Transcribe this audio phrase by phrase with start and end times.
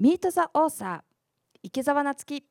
[0.00, 1.00] ミート・ザ・オーサー
[1.62, 2.42] 池澤夏樹。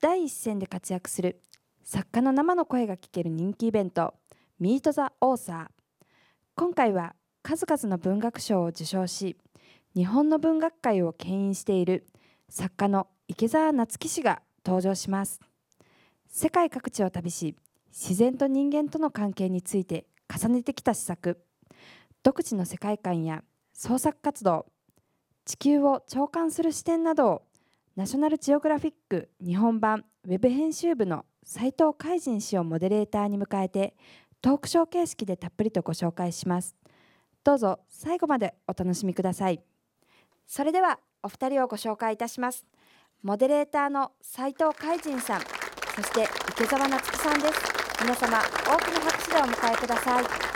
[0.00, 1.40] 第一線で活躍する
[1.84, 4.14] 作家の生の声が聞ける人気イベント
[4.58, 6.04] ミート・ザ・オーサー。
[6.56, 9.36] 今回は数々の文学賞を受賞し
[9.94, 12.08] 日本の文学界を牽引している
[12.48, 15.38] 作家の池澤夏樹氏が登場します。
[16.26, 17.54] 世界各地を旅し
[17.92, 21.44] 自然と人間との関係について重ねてきた施策。
[22.24, 24.66] 独自の世界観や創作活動
[25.50, 27.42] 地球を長官する視点などを
[27.96, 33.96] ナショナルジオグラフィック日本版ウェブ編集部の斉藤海人氏をモデレーターに迎えて
[34.40, 36.76] トークショー形式でたっぷりとご紹介します。
[37.42, 39.60] どうぞ最後までお楽しみください。
[40.46, 42.64] それではお二人をご紹介いたします。
[43.24, 47.54] モデレーターの斉藤海人さんそして池澤夏樹さんです。
[48.00, 50.49] 皆様大きな拍手でお迎えください。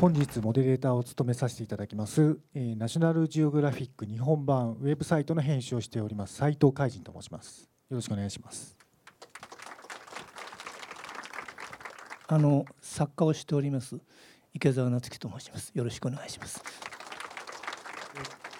[0.00, 7.68] 本日モデレーターを務めさせていただきますナショナルジオグラフィック日本版ウェブサイトの編集をしております斉藤海人と申します。
[7.90, 8.76] よろしくお願いします。
[12.28, 13.98] あの作家をしております
[14.54, 15.72] 池澤夏樹と申します。
[15.74, 16.62] よろしくお願いします。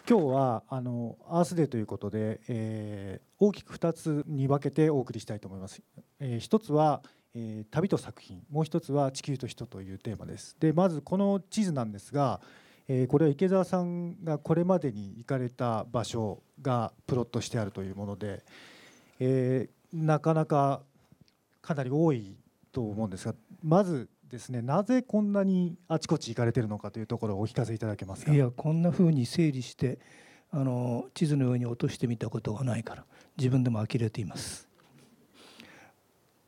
[0.08, 5.82] 今日はあのアースデーということで、えー、大きく2つに分けてお送りしたいと思います、
[6.18, 7.02] えー、一つは
[7.40, 8.42] えー、旅と作品。
[8.50, 10.56] もう一つは地球と人というテーマです。
[10.58, 12.40] でまずこの地図なんですが、
[12.88, 18.42] えー、これは池澤さんがこれまでに行かれた場所がプロットしてあるというもので、
[19.20, 20.80] えー、なかなか
[21.62, 22.34] かなり多い
[22.72, 28.32] と思うんですがまずですねなぜこんなにあちこち行かれてるのかというところをお聞かせいただけますか？
[28.32, 30.00] いやこんなふうに整理して
[30.50, 33.04] あの地図の上に落としてみたことがないから
[33.36, 34.66] 自分でも呆れています。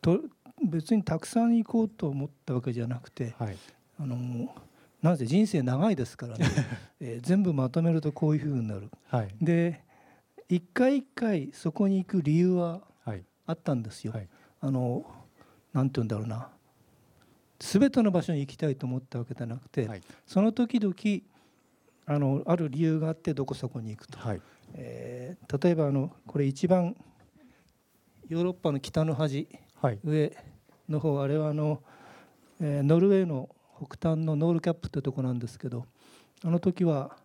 [0.02, 0.18] と
[0.62, 3.56] 別にたくさん行こうと思ったわけじゃなくて、はい、
[3.98, 4.54] あの
[5.02, 6.46] なぜ人生長いですからね、
[7.00, 8.90] えー、全部まとめるとこういうふうになる。
[9.08, 9.82] はい、で
[10.48, 12.82] 一回一回そこに行く理由は
[13.46, 14.12] あったんですよ。
[14.12, 14.28] はい、
[14.60, 15.04] あの
[15.72, 16.50] なんて言うんだろうな。
[17.60, 20.94] 全ての場所に行きたいと思ったわけじゃなくて、はい、その時々
[22.06, 24.42] あのある理由があってどこそこに行くと、はい、
[24.74, 26.96] えー、例えばあのこれ一番
[28.28, 29.48] ヨーロッパの北の端、はい、
[30.04, 30.36] 上
[30.88, 31.82] の方あれはあの、
[32.60, 35.86] えー、ノルウェーの北端のノールキャップというとこなんですけど
[36.44, 37.16] あの時は、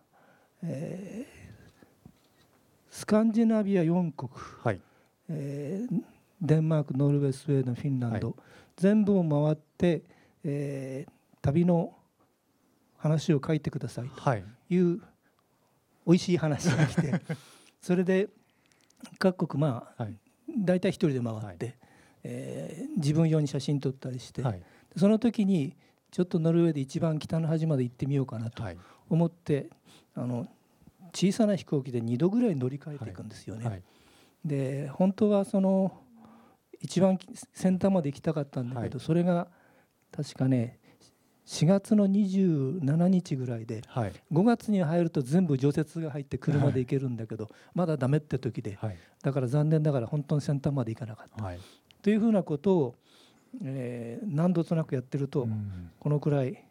[0.62, 2.14] えー、
[2.90, 4.30] スカンジナビア4国、
[4.62, 4.80] はい、
[5.28, 6.02] えー、
[6.40, 8.36] デンマークノルウェースウェーデンフィンランド、はい、
[8.76, 10.02] 全部を回って、
[10.44, 11.10] えー、
[11.42, 11.92] 旅の
[12.96, 14.76] 話を書いてくださいとい。
[14.78, 15.00] う、はい、
[16.06, 17.20] おいしい話が来て
[17.82, 18.28] それで
[19.18, 20.16] 各国まあ、はい、
[20.58, 21.76] 大体一人で回って、
[22.28, 24.62] えー、自分用に写真撮ったりして、はい、
[24.96, 25.76] その時に
[26.10, 28.64] ちょっとノルウェーで一番北の端まで行ってみようかなと
[29.08, 29.68] 思って、はい、
[30.16, 30.46] あの
[31.14, 33.68] 小さな飛行機で2度ぐらい乗り換えていくんですよね。
[33.68, 33.82] はい、
[34.44, 35.92] で本当はその
[36.80, 37.18] 一番
[37.54, 39.46] 先端まで行きたかったんだけど、それが
[40.10, 40.78] 確かね
[41.46, 48.76] 4月の27日ぐらいで、はい、5月に入ると全部除雪が入って車で行けるんだけど、まだダメって時で、
[49.22, 51.52] だから残念ながら本当に先端まで行かなかった。
[52.06, 52.94] というふうなことを、
[53.64, 56.64] えー、何度となくやってると、うん、このくらい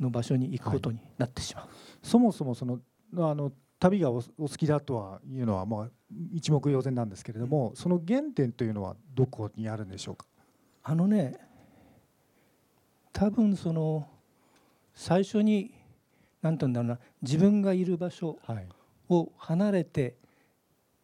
[0.00, 1.66] の場所に行くことになってしまう。
[1.66, 2.80] はい、そもそもその
[3.18, 5.90] あの旅がお好きだとはいうのはまあ
[6.32, 10.24] 一目瞭然なんですけれどもその原点というのはどこにあるんでしょうか？
[10.84, 11.38] あのね
[13.12, 14.08] 多分その
[14.94, 15.74] 最初に
[16.40, 18.38] 何て言うんだろうな自分がいる場所
[19.10, 20.16] を離れて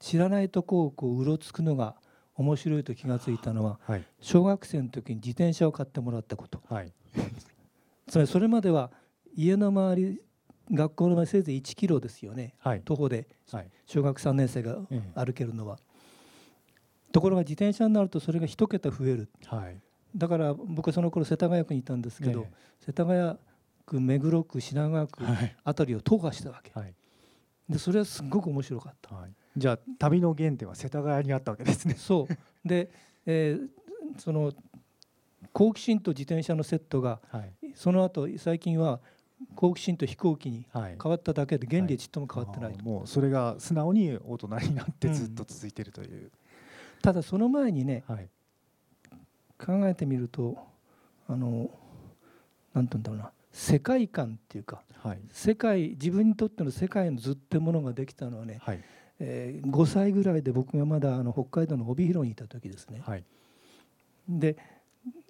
[0.00, 1.96] 知らないとこをこううろつくのが
[2.38, 6.92] 面白いと気が付いたのは、はい、小学生の時に自転車を買ってもらったこと、はい、
[8.06, 8.90] つまりそれまでは
[9.34, 10.22] 家の周り
[10.70, 13.26] 学校の前せいぜい1キロですよね、はい、徒歩で。
[13.86, 14.78] 小学3年生が
[15.14, 15.78] 歩けるのは、
[17.10, 19.30] ところが自転車になるとそれが1桁増える、
[20.14, 22.46] だから僕はその頃世田谷区にいたんですけど、
[22.80, 23.38] 世田谷
[23.86, 25.24] 区目黒区品川区
[25.64, 26.72] あたりを踏破したわけ、
[27.68, 29.26] でそれはすごく面白かった、
[29.58, 31.94] じゃあ旅の原点は世田谷にあったわけですね。
[31.94, 32.68] そう。
[32.68, 32.90] で、
[33.26, 34.52] えー、その
[35.52, 39.00] 好奇心と自転車のセットが、はい、その後最近は
[39.54, 46.30] 好奇心と飛行機に変わっただけで原理はちっとも変わってない、はい、もうそれが素直に大人になってずっと続いているという、うん、
[47.02, 48.28] ただその前にね、はい、
[49.58, 50.56] 考えてみると
[51.28, 51.70] あの
[52.74, 53.30] なんて言うんだろうな。
[53.50, 58.84] 世界観っていうか、はい、世界自分にとっての世界の図ってものができたのはね、はい、
[59.20, 63.02] えー、5歳ぐらいで僕がまだあの北海道の帯広にいた時ですね。
[63.04, 63.24] はい、
[64.28, 64.56] で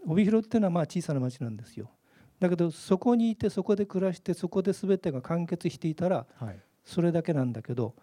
[0.06, 1.90] 帯広っていうのはまあ小さな町なんですよ。
[2.38, 6.58] だけどそこにいてそこで暮らしてそこで全てが完結していたらはい。
[6.84, 7.94] それだけなんだけど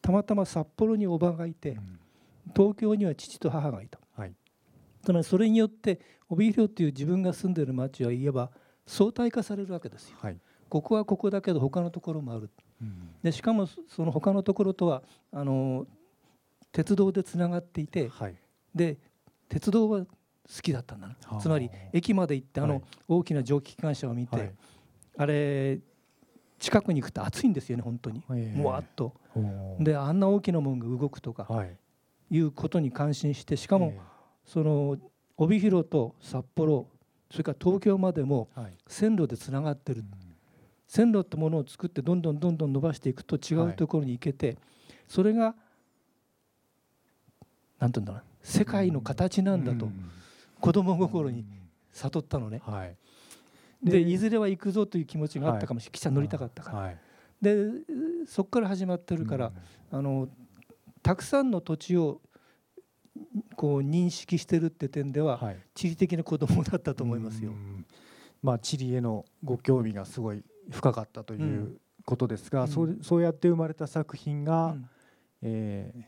[0.00, 1.98] たまたま札幌におばがいてうん。
[2.54, 3.98] 東京には父と母がいた。
[4.16, 4.34] はい。
[5.02, 8.50] つまりそれによって帯広っていう自分が住んでる町はいわば
[8.86, 10.16] 相対化されるわけですよ。
[10.20, 10.38] はい。
[10.68, 12.42] ここはここだけど他のところもある。
[12.42, 12.50] うん
[13.22, 15.86] でしかもそその他のところとはあの
[16.72, 18.34] 鉄道でつながっていてはい。
[18.74, 18.98] で
[19.48, 20.06] 鉄道は好
[20.62, 21.16] きだったんだな。
[21.24, 21.40] はあ。
[21.40, 22.82] つまり駅まで行ってあのはい。
[23.08, 24.54] 大きな蒸気機関車を見て、はい。
[25.18, 25.78] あれ
[26.58, 28.22] 近くに行くと暑いんですよね本当に。
[28.30, 28.58] ええ。
[28.58, 29.14] もわっと。
[29.78, 31.76] であんな大きなもんが動くとかはい。
[32.30, 34.00] いうことに感心してしかもえ
[34.46, 34.96] その
[35.36, 36.88] 帯広と札幌
[37.30, 38.48] それから東京までも
[38.86, 40.06] 線路でつながってるうん
[40.92, 44.58] 線路ってものを作ってどんどんどんどん伸ばしていくと違うところに行けて、
[45.08, 45.54] それが
[47.78, 50.10] なんていうんだろうな世界の形なんだとうん。
[50.60, 51.46] 子供心に
[51.94, 52.60] 悟ったのね。
[52.62, 52.94] はい。
[53.82, 56.78] でいずれは行くぞという気持ちがあったかもしれない、汽車乗りたかったから。
[56.78, 56.98] はい。
[57.40, 57.68] で
[58.26, 59.50] そこから始まってるから、
[59.90, 60.28] あの
[61.02, 62.20] たくさんの土地を
[63.56, 65.56] こう認識してるって点では、はい。
[65.74, 67.52] 地理的な子供だったと思いますよ。
[67.52, 67.54] う。
[67.54, 67.86] ん。
[68.42, 72.68] まあ地理へのご興味がすごい深かったといううんことですが、うん。
[72.68, 74.88] そうそうやって生まれた作品が、うん。
[75.42, 76.02] えー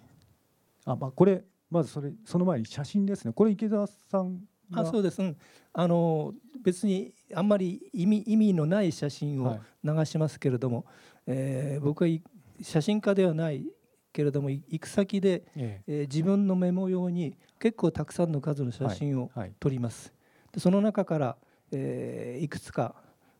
[0.86, 3.32] あまあこれまずそれその前に写真ですね。
[3.32, 4.40] これ池澤さん
[4.70, 5.36] があそうです、うん、
[5.72, 9.60] あの別にあんまり意味意味のない写真をはい。
[9.84, 10.84] 流しますけれども、
[11.26, 12.22] えー僕はい
[12.60, 13.66] 写真家ではない
[14.12, 15.92] けれどもい行く先で、ええ。
[15.92, 19.52] ー自分のメモ用に結構たくさんの数の写真をえはい。
[19.58, 20.12] 撮ります。
[20.52, 21.36] でその中から、
[21.72, 22.94] えーいくつか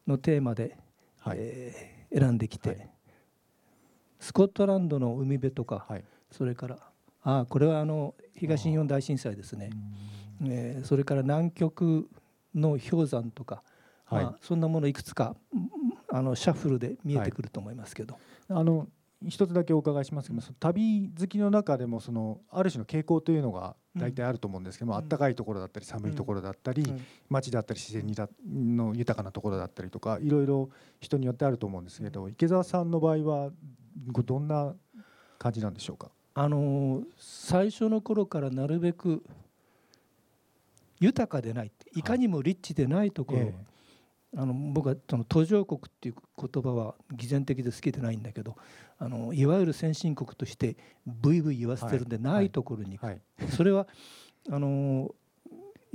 [0.07, 0.77] のテーマで、
[1.25, 1.39] はい。
[1.41, 2.91] えー選んできて、はい。
[4.21, 6.05] スコットランドの海辺とか、はい。
[6.31, 6.79] それから
[7.23, 9.71] あこれはあの東日本大震災ですね、
[10.47, 12.09] えーそれから南極
[12.55, 13.65] の氷山とか、
[14.05, 14.25] はい。
[14.25, 15.71] まあ、そんなものいくつかうん
[16.09, 18.17] あのシャッフルで見えてくると思いますけど、
[18.49, 18.87] あの
[19.29, 24.99] 一つだけお伺いしますけど、その旅好きの中でもそのある種の傾向というのが大体あると思うんですけども、うん。
[25.01, 27.01] あったかいところだったり寒いところだったり、うん。
[27.29, 33.51] 街だったり自然にだの豊かなところだったりとかいろいろ人によってあると思うんですけど池澤さんの場合は
[34.11, 34.75] ごどんな
[35.39, 36.11] 感じなんでしょうか？
[36.35, 39.23] あのー最初の頃からなるべく
[41.01, 42.03] 豊かでないい。
[42.03, 43.55] かにもリッチでないところ、え。
[44.37, 48.57] あの僕はその途上国っていう言葉は偽善的で好きでないんだけど
[48.99, 50.77] あのいわゆる先進国として
[51.07, 52.51] ブイブイ言わせてるんではいない。
[52.51, 52.99] ところに
[53.51, 53.87] それは
[54.51, 55.15] あのー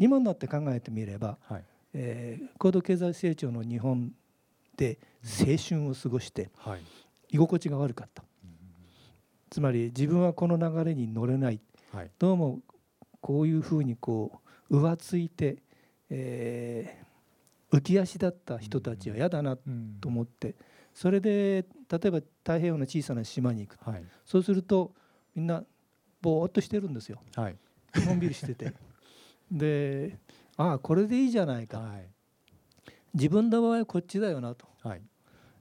[0.01, 1.63] 今になって考えてみれば、はい。
[1.94, 4.12] えー高度経済成長の日本
[4.78, 6.81] で青春を過ごしてはい。
[7.31, 8.24] 居心地が悪かった。
[9.50, 11.60] つまり自分はこの流れに乗れない。
[11.92, 12.12] はい。
[12.19, 12.60] どうも
[13.22, 15.57] こういうふうにこう浮ついて、
[16.10, 17.10] えー
[17.72, 19.98] 浮き足だった人たちは嫌だなうん。
[20.02, 20.56] と思って
[20.94, 24.03] それで例えば太平洋の小さな島に行くはい。
[24.25, 24.94] そうすると
[25.36, 25.63] みんな
[26.21, 27.21] ぼーっとしてるんですよ。
[27.36, 27.56] はい。
[27.95, 28.74] のんびりしてて。
[29.51, 30.18] で
[30.57, 31.80] ああこれでいいじゃないか。
[31.80, 32.09] はい。
[33.13, 35.01] 自分の場合はこっちだよなと、はい。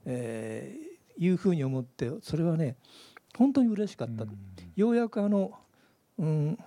[0.05, 0.89] えー
[1.21, 2.77] いうふうに思ってそれはね
[3.37, 4.37] 本当に嬉しかった、うん。
[4.77, 5.51] ようやくあの、
[6.17, 6.57] うん、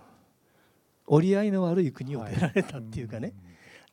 [1.06, 2.35] 折り合いの悪い国をはい。
[2.35, 3.32] 出られたっていうかね、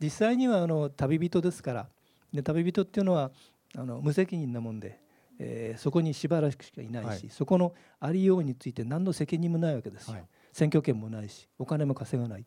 [0.02, 1.90] 実際にはあの旅人ですから。
[2.34, 3.32] で旅人っていうのは
[3.76, 5.00] あの無責任なもんで、
[5.38, 7.30] えーそこにしばらくしかいないし、はい。
[7.30, 10.26] そこのありようについて何の責任もないわけですよ、はい。
[10.52, 12.46] 選挙権もないしお金も稼がない。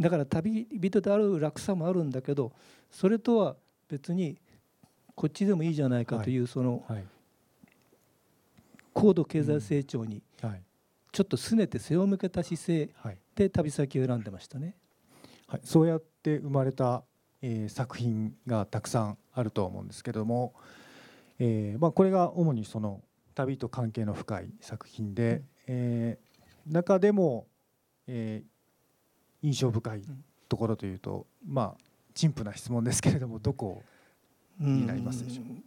[0.00, 2.52] だから旅人である楽さもあるんだけど
[2.90, 3.56] それとは
[3.88, 4.38] 別に
[5.14, 7.04] こっちでもいいじゃないかという、そのはい。
[8.92, 10.62] 高度経済成長にはい。
[11.12, 13.18] ちょっと拗ねて背を向けた姿勢はい。
[13.34, 14.74] で旅先を選んでましたね。
[15.46, 17.04] はい、そうやって生まれた、
[17.40, 20.54] えー作品がたくさんあると思うんですけども、
[21.38, 23.00] えーまあ、これが主にその
[23.34, 25.44] 旅と関係の深い作品で、うん。
[25.68, 26.28] えー
[26.72, 27.46] 中でも、
[28.06, 33.84] えー印象深いんところというと、まあ陳腐な質問ですけれどもどこ
[34.58, 35.44] になりますでしょう？
[35.44, 35.64] うん。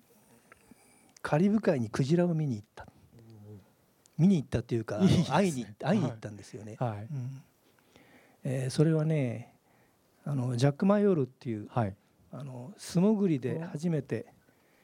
[1.21, 2.85] カリブ海にクジラを見に行った。
[4.17, 4.99] 見に行ったっていうか
[5.29, 6.75] 会いに会いに行ったんですよね。
[6.77, 7.07] はい。
[7.09, 7.41] うん。
[8.43, 9.55] えーそれはね
[10.25, 11.95] あのジャック・マヨールっていうはい
[12.31, 14.25] あの素潜りで初めて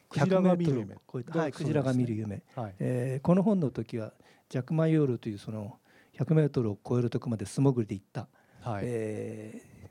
[0.10, 0.96] クジラが見る100メートル夢。
[0.96, 2.76] を超えた、はい、クジラが見る夢、はい。
[2.80, 4.14] えーこの本の時は
[4.50, 5.78] ジャック・マヨールというその
[6.18, 8.28] 100メートルを超えるとこまで素潜りで行った、
[8.62, 8.84] はい。
[8.86, 9.88] えー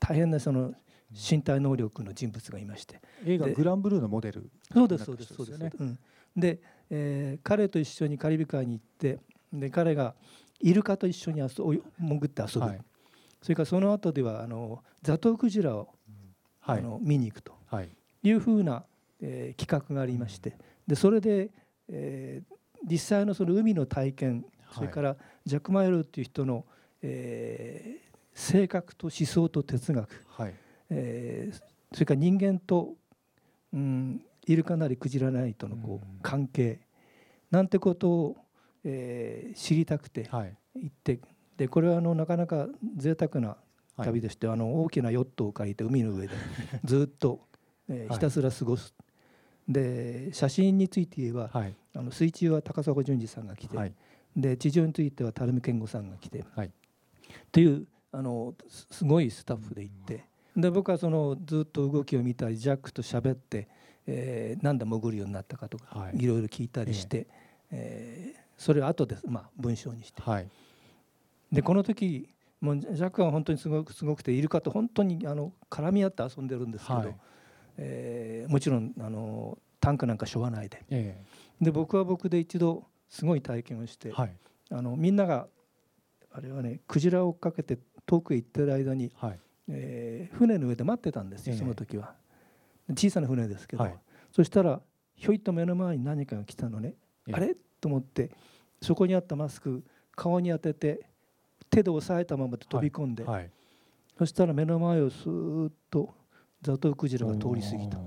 [0.00, 0.74] 大変なその
[1.10, 3.00] 身体能力の人物がいまして。
[3.24, 4.50] で映画グランブルーのモデル。
[4.72, 5.70] そうですそうですそうですね。
[5.78, 5.98] うん、
[6.36, 9.18] で、えー彼と一緒にカリブ海に行って
[9.52, 10.14] で彼が
[10.60, 12.80] イルカと一緒に遊ぶ潜って遊ぶ、はい。
[13.40, 15.88] それからその後ではあのザトウクジラを、はい
[16.66, 17.52] あの見に行くと。
[17.66, 17.88] はい。
[18.22, 18.84] いうふうな、
[19.20, 20.56] えー企画がありまして。
[20.86, 21.50] でそれで、
[21.88, 22.54] えー
[22.86, 25.16] 実際のその海の体験それから
[25.46, 26.64] ジャック・マイルっていう人の、
[27.02, 28.04] えー
[28.36, 30.54] 性格と思想と哲学、はい。
[30.90, 32.94] えーそれから人間と、
[33.72, 36.18] うん、イルカなりクジラなりとのこううん。
[36.22, 36.80] 関係。
[37.50, 38.36] なんてことを、
[38.82, 40.56] えー知りたくてはい。
[40.74, 41.20] 行って。
[41.56, 42.66] でこれはあのなかなか
[42.96, 43.56] 贅沢なはい
[43.96, 46.34] 旅でして、あの大きなヨットを借りて海の上で
[46.84, 47.40] ずっと、
[47.88, 48.08] えーはい。
[48.14, 48.94] ひたすら過ごす。
[49.68, 51.74] で写真について言えば、はい。
[51.94, 53.92] あの水中は高砂淳二さんが来て、はい。
[54.36, 56.70] で地上については垂水健吾さんが来て、はい。
[57.52, 60.24] というあのすすごいスタッフで行って、
[60.56, 63.68] で僕はそのずっと動きを見たりジャックと喋って、
[64.06, 66.18] えー、なんで潜るようになったかとか、はい。
[66.22, 67.26] い、ろいろ聞いたりして、
[67.70, 70.22] えーそれを後で、まあ、文章にして。
[70.22, 70.48] はい。
[71.52, 72.28] でこの時
[72.60, 77.16] もうジャックは本当にすごくすごくてイルカと本当にあの絡み合って遊んでるんですけど、はい。
[77.76, 80.82] えーもちろんあのタンクなんかしょわないで。
[80.90, 81.22] え
[81.60, 84.36] で僕は僕で一度すごい体験をして、えはい。
[84.70, 85.46] あのみんなが
[86.32, 89.38] あれはねクジラを追っかけて遠くへ行ってる間に、はい。
[89.68, 91.58] えー船の上で待ってたんですよええ。
[91.58, 92.14] その時は。
[92.90, 93.98] 小さな船ですけど、はい。
[94.32, 94.80] そしたら
[95.16, 96.94] ひょいっと目の前に何かが来たのね、
[97.28, 97.34] ええ。
[97.34, 97.54] あれ？
[97.80, 98.30] と思って
[98.80, 99.84] そこにあったマスク
[100.16, 101.06] 顔に当てて
[101.74, 103.50] 手で押さえたままで飛び込んで、はい
[104.16, 106.14] そしたら目の前をスーッと
[106.62, 107.98] ザトウクジラが通り過ぎた。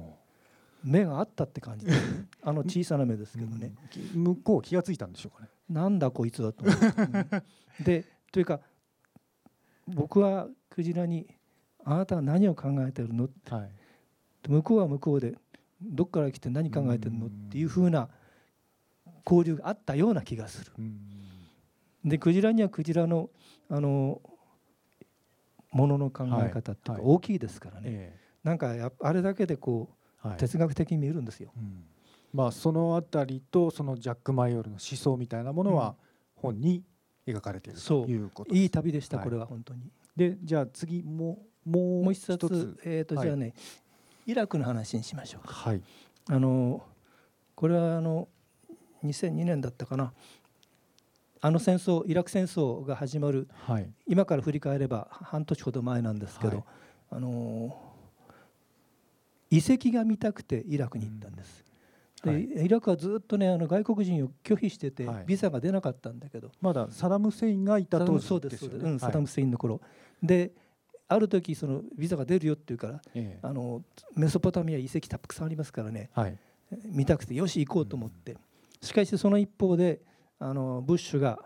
[0.81, 1.86] 目があったって感じ。
[1.86, 1.91] で
[2.41, 3.74] あの小さな目ですけどね、
[4.15, 5.50] うん向こう気がついたんでしょうかね。
[5.69, 8.62] なんだこいつはと思って、う んでというか
[9.86, 11.27] 僕はクジラに
[11.83, 13.71] 「あなたは何を考えてるの?」ってはい。
[14.47, 15.38] 向こうは向こうで
[15.81, 17.27] どっから来て何考えてるの？
[17.27, 18.07] っていうふうな
[19.25, 20.71] 交流があったような気がする。
[20.79, 21.01] うん
[22.09, 23.29] でクジラにはクジラの
[23.69, 24.21] あの
[25.71, 29.89] ものの考え方っていうはいか大きいですからね、えなんかあれだけでこ
[30.23, 30.37] えはい。
[30.37, 31.51] う哲学的に見えるんですよ。
[31.55, 31.83] うん。
[32.33, 35.95] まあそのあたりとそのジャック・マイオールの思想みたいなものは
[36.35, 36.83] 本に
[37.27, 38.65] 描かれているそうということですい。
[38.65, 39.91] い旅でした、はいこれは本当に。
[40.15, 43.25] でじゃあ次もうもうもう一一冊つえー、とはい。
[43.25, 43.53] じゃあね、
[44.25, 45.53] イラクの話にしましょうか。
[45.53, 45.81] はい。
[46.29, 46.83] あの
[47.55, 48.27] これはあの
[49.03, 50.13] 2002年だったかな
[51.41, 53.89] あの戦争イラク戦争が始まるはい。
[54.08, 56.65] 今から振り返れば半年ほど前なんですけど、はい。
[57.12, 57.75] あの
[59.50, 61.63] 遺跡が見たくてイラクに行ったんです。
[62.24, 62.65] ではい。
[62.65, 65.24] イラクはずっとねあの外国人を拒否してて、はい。
[65.25, 66.51] ビザが出なかったんだけど。
[66.62, 69.79] まだサダム・フセインがいた当時そうですそうです、よねうん、サダム・セインの頃、
[70.22, 70.51] で
[71.08, 73.39] ある時そのビザが出るよっていうからええ。
[73.41, 73.84] あの
[74.15, 76.10] メソポタミア遺跡たくさんありますからね。
[76.13, 76.38] はい。
[76.86, 78.36] 見たくてよし行こうと思って、
[78.82, 80.01] しかしその一方で
[80.39, 81.39] あのブッシュが、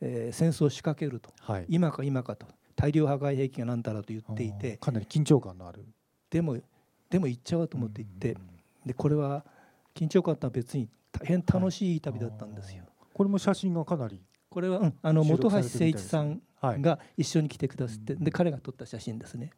[0.00, 1.30] えー戦争を仕掛けると。
[1.40, 1.66] はい。
[1.68, 2.46] 今か今かと。
[2.76, 4.78] 大量破壊兵器が何だらと言っていて。
[4.78, 5.84] かなり緊張感のある。
[6.30, 6.56] でも
[7.10, 8.36] でも行っちゃおうと思って行って。
[8.86, 9.44] でこれは
[9.94, 12.84] 緊張感とは別に大変楽しい旅だったんですよ。
[13.12, 14.94] これも写真がかなりこれは、うん。
[15.02, 16.80] あの本橋誠一さんはい。
[16.80, 18.24] が一緒に来てくださって、うん。
[18.24, 19.50] で彼が撮った写真ですね。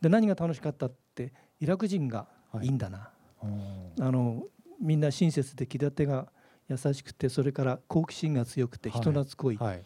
[0.00, 2.28] で何が楽しかったってイラク人が
[2.62, 3.10] いいんだな、
[3.42, 3.92] うん。
[4.00, 4.44] あの
[4.80, 6.28] みんな親切で気立てが
[6.68, 9.00] 優しくてそれから好奇心が強くてはい。
[9.00, 9.82] 人懐っこい、はい。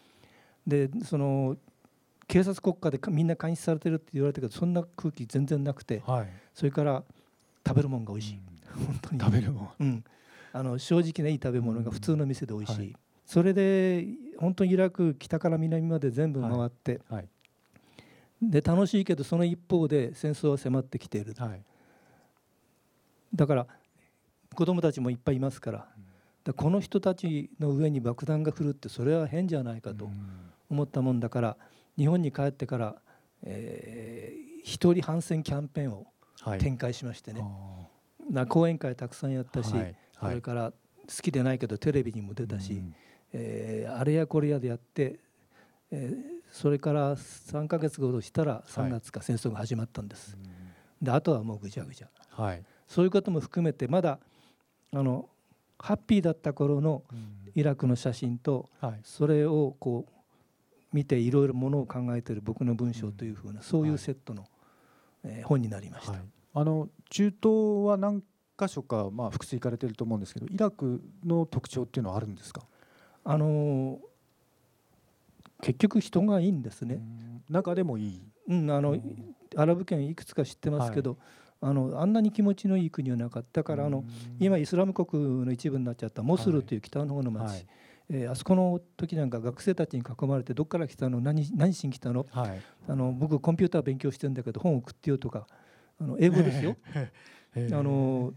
[0.66, 1.56] でその
[2.28, 6.28] 警察国家でかみんな監視されてるって言われたけどそんな空気全然なくてはい。
[6.54, 7.04] それから
[7.66, 8.40] 食べるもんが美味しい、
[8.86, 9.20] 本当に。
[9.20, 9.70] 食べるもん。
[9.80, 10.04] うん、
[10.52, 12.96] あの正直ないい食べ物が普通の店で美味しい、はい。
[13.24, 14.06] それで
[14.38, 17.28] 本当にイラク北から南まで全部回って、はい。
[18.42, 21.62] で楽しいけどその一方で戦争は迫ってきている、はい。
[23.34, 23.66] だから
[24.54, 25.88] 子供たちもいっぱいいますから,、
[26.44, 30.12] だこの人たちの上に爆弾が降るってそれは変じゃないかとうん。
[30.70, 31.56] 思ったもんだから
[31.98, 32.96] 日本に帰ってから、
[33.42, 36.06] えー一人反戦キャンペーンを
[36.40, 36.58] はい。
[36.60, 37.86] 展開しましてね、あ
[38.30, 39.96] な講演会たくさんやったし、ーはい。
[40.20, 40.76] それから好
[41.22, 42.94] きでないけどテレビにも出たし、うん
[43.32, 45.18] えーあれやこれやでやって、
[45.90, 50.36] えーそれから3ヶ月ほどしたら3月か戦争が始まったんです、
[51.00, 52.08] であとはもうぐちゃぐちゃ。
[52.30, 52.62] はい。
[52.86, 54.18] そういうことも含めてまだ
[54.92, 55.28] あの
[55.82, 57.02] ハッピーだった頃の
[57.54, 59.00] イラクの写真とはい。
[59.02, 60.12] それをこう
[60.92, 64.44] 見ていろいろものを考えている僕の文章というふうなそういうセットの、
[65.24, 66.20] えー本になりました、はい。
[66.54, 67.36] あの中東
[67.86, 68.22] は何
[68.58, 72.62] 箇所かまあ複数行かれてると思うんですけどイラクの特徴っていうのはあるんですか？
[73.24, 73.98] あのー
[75.62, 77.42] 結局人がいいんですね、うん。
[77.48, 78.20] 中でもいい。
[78.48, 79.36] うん、あのうん。
[79.54, 81.18] アラブ圏いくつか知ってますけど、
[81.64, 84.06] あのあんなに気持ちのいい国はなかっただからあの、うん。
[84.40, 87.66] 今イスラム国の一部になっちゃったモスルという北の方の町、はい。
[88.10, 91.20] えーあそこの時なんか学生たちに囲まれてどっから来たの？
[91.20, 92.26] 何何しに来たの？
[92.30, 92.60] はい。
[92.88, 95.46] あの僕コンピューター勉強してるんだけど本送ってよとか
[96.00, 96.76] あの英語ですよ。
[97.54, 97.78] えー。
[97.78, 98.34] あの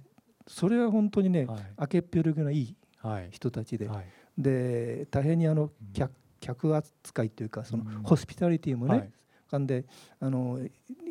[0.48, 1.60] それは本当にね、はい。
[1.79, 3.29] 明けっぴろげないいはい。
[3.32, 4.05] 人たちで、はい。
[4.38, 8.03] で大変にあの客客扱いというかそのうん。
[8.03, 9.12] ホスピタリティもね、はい
[9.50, 9.86] かんで
[10.20, 10.60] あの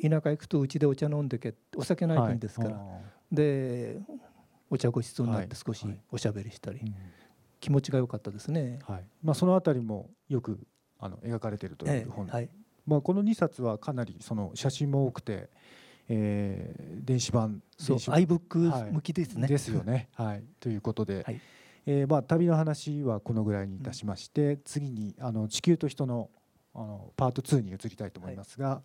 [0.03, 2.81] 田舎行くとうちでお茶飲んでけお酒ない国ですから、はい。
[2.81, 3.00] あ
[3.33, 3.99] で
[4.71, 5.49] お茶ごちそうになっはい。
[5.49, 5.99] て少しはい。
[6.11, 6.95] おしゃべりしたり、ーうん。
[7.61, 8.79] 気持ちが良かったですね。
[8.87, 9.05] はい。
[9.23, 10.59] まあ、そのあたりもよく
[10.99, 12.49] あの描かれているといえう本、えはい、
[12.87, 15.49] まあ、この2冊はかなりその写真も多くて、
[16.09, 19.47] えー電子版そう電子 iBook 向きですね。
[19.47, 20.09] ですよね。
[20.14, 21.41] はい、ということで、はい。
[21.87, 26.31] えーまあ、旅の話はこのぐらいにいたしまして、次にあの地球と人の
[26.75, 28.83] あのパート2に移りたいと思いますが、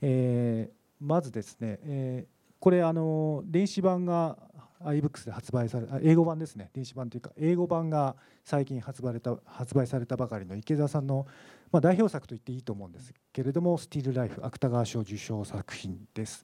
[0.00, 4.38] えーまずですね、えーこれあの電子版が
[4.80, 6.70] iBooks で発売されあ英語版ですね。
[6.72, 11.26] 電子版というか英語版が最近発売された発売されたばかりの池澤さんの、
[11.70, 16.42] まあ、代表作と言っていいと思うんですけれども「スティール・ライフ」芥川賞受賞作品です。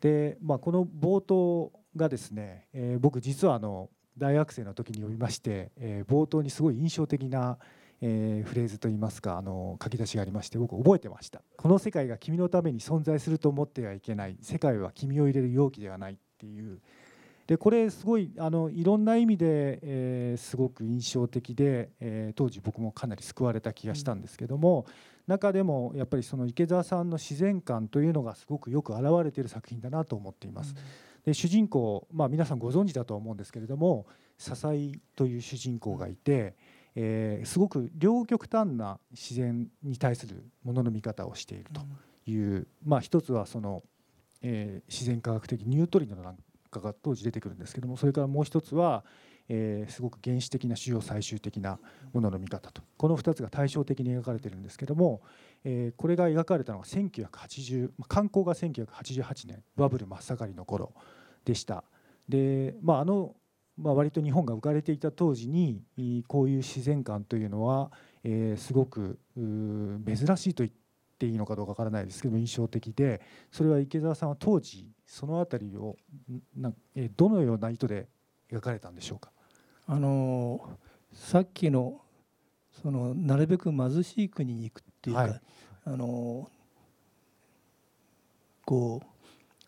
[0.00, 7.58] で、まあ、この冒頭がですね、えー僕実はあの大学生の時に読みまして、えー冒頭にすごい印象的な、
[8.00, 11.42] えーフレーズといいますかあの書き出しがありまして僕覚えてました。
[11.56, 16.80] この世界が君のために存在すると思ってはいけない世界は君を入れる容器ではないっていう。
[17.46, 24.86] でこれすごいあのいろんな意味で、えーすごく印象的で、えー当時僕もかなり救われた気がしたんですけども、
[25.26, 30.74] 中でもやっぱりその池澤さんの自然観というのがすごくよく表れている作品だなと思っています。
[31.24, 34.06] で主人公、まあ、皆さんご存知だと思うんですけれども
[34.38, 36.54] 笹井という主人公がいて、
[37.00, 41.80] えーすごく両極端な自然に対するものの見方をしていると
[42.28, 43.84] いう、まあ、一つはその、
[44.42, 46.38] えー自然科学的ニュートリノなん
[46.70, 49.04] かが当時出てくるんですけどもそれからもう一つは、
[49.48, 51.78] えーすごく原始的な主要最終的な
[52.12, 52.82] ものの見方と。
[52.96, 55.22] この2つが対照的に描かれているんですけども、
[55.62, 60.92] えーこれが描かれたのが1980まあ観光が1988年バブル真っ盛りの頃
[61.44, 61.84] でした。
[62.28, 63.34] で、まあ、あの、
[63.78, 67.92] まあ、割と日本が浮かれていた当時にいこういう自然観というのは、
[68.24, 70.72] えーすごく珍しいと言っ
[71.18, 73.20] ていいのかどうかわからないですけど印象的で
[73.52, 75.96] それは池澤さんは当時その辺りを
[76.30, 78.08] んなえーどのような意図で
[78.50, 79.30] 描かれたんでしょうか？
[79.86, 82.00] あのーさっきの
[82.82, 85.40] そのなるべく貧しい国に行くっていうか、はい
[85.84, 86.58] あのー
[88.64, 89.02] こ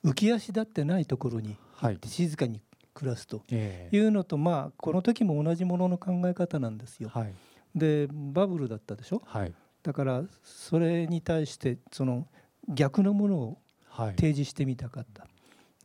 [0.05, 2.61] う浮き足立ってないところにはい静かに
[3.01, 7.09] 暮らすとえいうのとまあこの時も同じものの考え方なんですよ。
[7.09, 7.35] はい。
[7.75, 9.23] でバブルだったでしょ？
[9.25, 9.55] はい。
[9.83, 12.27] だからそれに対してその
[12.69, 13.59] 逆のものを
[13.89, 14.17] はい。
[14.17, 15.27] 提示してみたかった。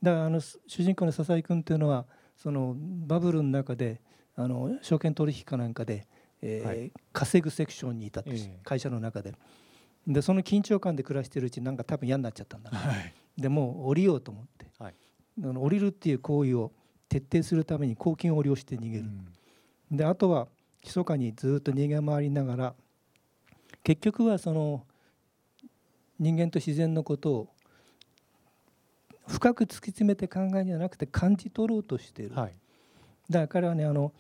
[0.02, 4.02] だからあの主人公の笹井君っていうのはそのバブルの中で
[4.36, 6.06] あの証券取引かなんかで、
[6.42, 6.92] えーはい。
[7.14, 8.60] 稼ぐセクションにいたと、ええ。
[8.64, 9.34] 会社の中で。
[10.06, 12.70] でその緊張感で暮らしてるうちになんか多分嫌になっちゃったんだ。
[12.70, 13.14] なはい。
[13.38, 14.96] でもう降りようと思って、はい。
[15.42, 16.72] 降りるっていう行為を
[17.10, 19.06] 徹底するために公金を利用して逃げる、
[19.92, 20.48] であとは
[20.84, 22.74] 密かにずっと逃げ回りながら
[23.84, 24.84] 結局はその
[26.20, 27.50] 人間と自然のことを
[29.28, 32.54] 深く突き詰めて考えるんじゃなくて感じ取ろうとしている、はい。
[33.30, 34.14] だから彼はねあの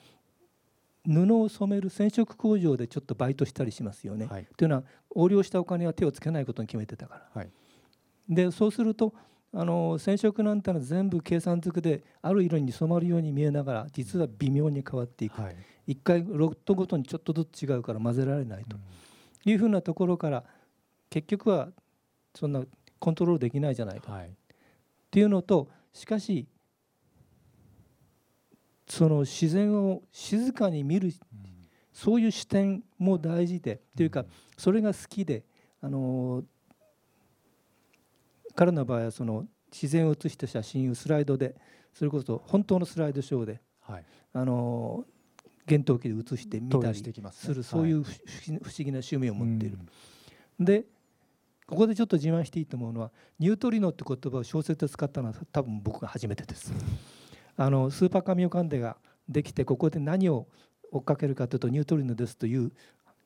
[1.08, 4.26] 布を染める染色工場でちょっとバイトしたりしますよね。
[4.26, 4.48] はい。
[4.58, 4.84] というのは
[5.15, 7.41] 横領したお金は手をつけないことに決めてたから。
[7.41, 7.50] はい。
[8.28, 9.13] でそうすると
[9.57, 15.55] あの染色なんてのは全部計算づくである色に染まるように見えながら実は微妙に変わっていく、はい。
[15.87, 18.75] 一回ロットごとにちょっとずつ違うから混ぜられないと。
[19.45, 20.43] いうふうなところから
[21.09, 21.69] 結局は
[22.33, 22.63] そんな
[22.99, 24.11] コントロールできないじゃないか。
[24.11, 24.27] はい。
[24.27, 24.31] っ
[25.09, 26.47] ていうのとしかし
[28.89, 31.13] その自然を静かに見る
[31.93, 34.25] そういう視点も大事でというか
[34.57, 35.45] それが好きで
[35.81, 36.43] あの
[38.55, 41.55] 彼の場合はその自然を写した写真をスライドで
[41.93, 44.05] それこそ本当のスライドショーではい。
[44.33, 45.05] あの
[45.65, 49.77] 厳冬期で写してみたりしていきまするそういう不不思議な趣味を持っている。
[50.59, 50.85] で
[51.67, 56.71] ここでちょっと自慢していいと思うのはニュートリノって言葉を小説で使ったのは多分僕が初めてです。
[57.57, 60.47] あのスーパーカミオカンデができてここで何を
[60.91, 62.71] 追っかけるかというとニュートリノですという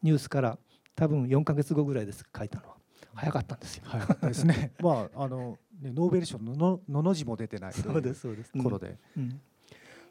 [0.01, 0.57] ニュースから
[0.95, 2.78] 多分4ヶ月後ぐらいです書いたのは
[3.19, 3.83] 早かったんですよ。
[3.85, 4.71] はいですね。
[4.81, 8.51] まああのねノーベル賞のののの字も出てないとそうですそうです。
[8.55, 9.41] いう頃で、うん。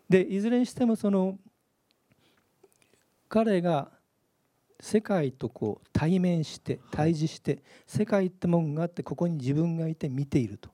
[0.08, 1.38] でいずれにしてもその
[3.28, 3.90] 彼が
[4.80, 10.70] 世界とこう対面して対峙して世界ってもんがあってここに自分がいて見ていると。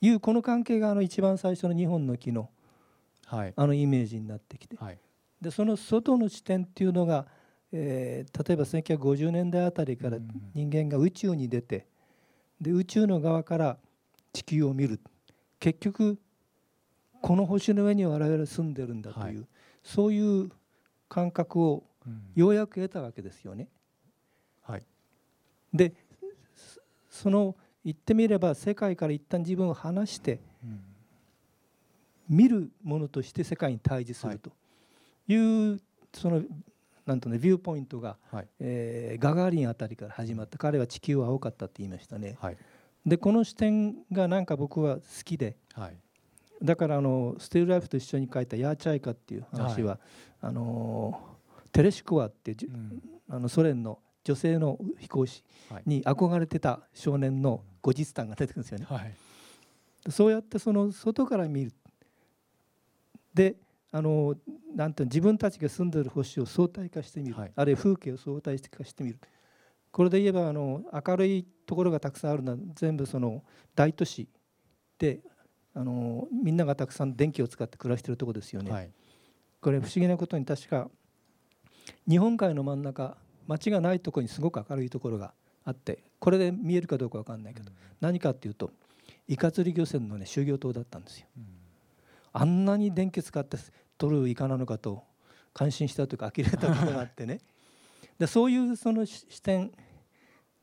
[0.00, 2.50] いうこの関係があの一番最初の日本の木の
[3.26, 3.54] はい。
[3.56, 4.76] あのイメージになってきて。
[4.76, 4.98] はい。
[5.40, 7.26] でその外の視点っていうのが、
[7.76, 10.18] えー、例えば1950年代あたりから
[10.54, 11.86] 人間が宇宙に出て
[12.60, 13.78] で宇宙の側から
[14.32, 15.00] 地球を見る。
[15.58, 16.18] 結局
[17.20, 19.46] この星の上に我々住んでるんだという、はい、
[19.82, 20.50] そういう
[21.08, 21.82] 感覚を
[22.36, 23.68] ようやく得たわけですよね。
[24.62, 24.86] はい、
[25.72, 25.94] で
[27.10, 30.38] その言ってみれば世界から一旦自分を離して、
[32.28, 34.52] 見るものとして世界に対峙すると
[35.26, 35.34] い。
[35.34, 35.80] う、はい、
[36.12, 36.42] その
[37.06, 42.36] なんとねビューポイントが、はい、えー、ガガーリンあたりから始まった彼は地球は青かったって言いましたね。
[42.40, 42.56] はい、
[43.04, 45.96] でこの視点がなんか僕は好きで、はい、
[46.62, 49.98] だからあのスティールライフと一緒に書いた「ヤーチャイカ」っていう話は、
[50.40, 51.20] あの
[51.72, 55.44] テレシコワって、うん、あのソ連の女性の飛行士
[55.84, 58.86] に憧れてた少年の後日談が出てくるんですよね。
[58.88, 59.14] はい、
[60.10, 61.72] そうやってその外から見る。
[63.34, 63.56] で
[63.96, 64.34] あの
[64.74, 69.20] なんて自分たちが住んでる星を相対化してみる、はい、あるいは風景を相対化してみる。
[69.92, 73.44] これで言えばあの明るいところがたくさんあるのは全部その
[73.76, 74.28] 大都市
[74.98, 75.20] で
[75.74, 78.72] あのみんながたくさん電気を使って暮らしてるところですよね。
[78.72, 78.90] はい、
[79.60, 80.90] これ不思議なことに確か
[82.08, 88.72] 日本海の真ん中町がないところにすごく明るいところがあってこれで見えるかどうか分かんないけど、何かっていうと
[89.28, 91.28] イカ釣り漁船のね修行島だったんですよ。
[92.36, 93.56] あんなに電気使って
[93.98, 95.02] 取るイカなのかと
[95.52, 97.40] 感心したというか呆れたことがあってね。
[98.18, 99.72] でそういうその視点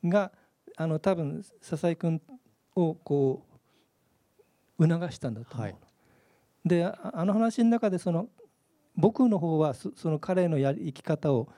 [0.04, 0.32] が
[0.76, 2.22] あの多分笹井君
[2.74, 3.44] をこ
[4.78, 5.76] う促したんだと思う、はい、
[6.64, 8.28] であの話の中でその
[8.96, 11.48] 僕の方はその彼のや生き方を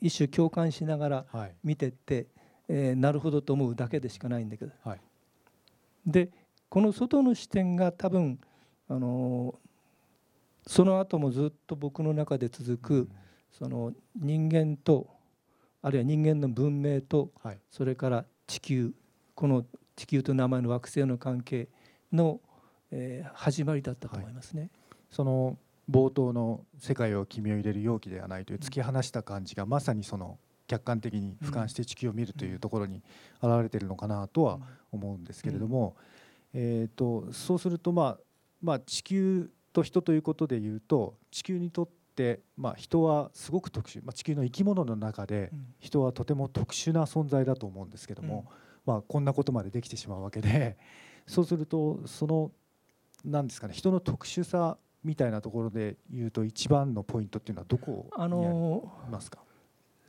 [0.00, 1.26] 一種共感しながら
[1.62, 2.26] 見てって、はい、
[2.68, 5.00] えー、なるほどと思うだけでしかないんだけど、はい、
[6.06, 6.30] で
[6.68, 8.40] この外の視点が多分
[8.88, 9.58] あの
[10.66, 13.08] その後もずっと僕の中で続く、
[13.52, 15.08] その人間と
[15.82, 17.30] あるいは人間の文明と、
[17.70, 18.92] それから地球
[19.34, 21.68] この地球と名前の惑星の関係
[22.12, 22.40] の、
[22.90, 24.62] えー、始まりだったと思いますね。
[24.62, 24.70] はい、
[25.10, 33.02] その冒頭の「世界を君を入れる容器ではない」という突き放した感じがまさにその客観的に俯瞰して地球を見るというところに
[33.40, 34.58] 表れているのかなとは
[34.90, 35.96] 思うんですけれども、
[36.52, 38.18] えー、とそうするとまあ
[38.60, 48.46] まあ地球と人ということでいうと地球にとってまあ人はすごく特殊、まあ、地球の生き物の中で人はとても特殊な存在だと思うんですけども、
[48.86, 50.78] まあ、こんなことまでできてしまうわけで
[51.26, 52.52] そうするとその
[53.22, 58.26] 何ですかね人の特殊さみたいなところで言うと一番のポイントっていうのはどこにあ
[59.06, 59.40] りますか？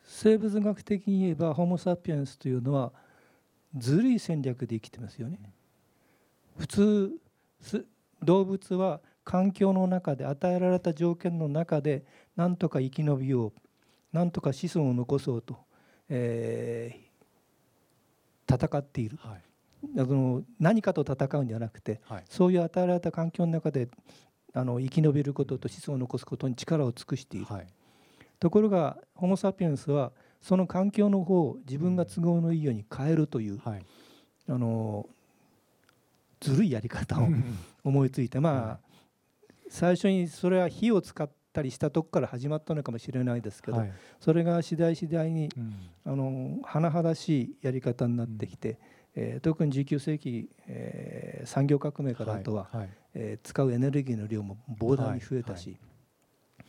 [0.05, 2.93] 生物学的に言えばホモ・サピエンスというのは
[3.77, 5.51] ずるい戦略で生きてますよね。
[6.57, 7.11] 普通
[8.23, 12.05] 動物は環境の中で与えられた条件の中で
[12.37, 13.53] 何とか生き延びよう
[14.13, 15.57] 何とか子孫を残そうと、
[16.07, 19.41] えー、戦っている、はい、
[19.99, 23.89] あの何かと戦うんじゃなくて、はい、そういう与えられた環境の中で
[24.53, 27.67] あの生き延びることと子孫を残すことに力を尽くしている、はい、
[28.39, 33.85] ところがホモ・サピエンスはその環境の方を自分が都合のいいように変えるという、はい、
[34.47, 35.05] あの
[36.39, 37.27] ずるいやり方を
[37.83, 38.86] 思いついてまあ
[39.69, 45.73] 最初にそれは火を使ったりしたとこから始まったのかもしれないですけど、はい、それが次第次第に、うん、
[46.05, 48.77] あの甚だしいやり方になってきて、うん、
[49.15, 55.77] えー、特に19世紀、えー、産業革命から後は、はい、えー、使うエネルギーの量も膨大に増えたし、
[56.59, 56.65] は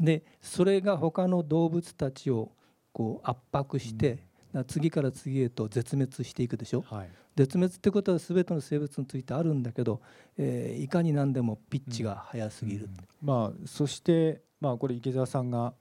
[0.00, 2.52] い、でそれが他の動物たちを
[2.92, 4.20] こう圧迫して、うん、
[4.66, 6.82] 次から次へと絶滅していくでしょ？
[6.82, 7.10] はい。
[7.36, 10.00] 絶滅ってことは全ての生物についてあるんだけど、
[10.36, 15.74] えー、いかに何でもピッチが速すぎる、うんうん、まあ、そして、まあ、これ池澤さんが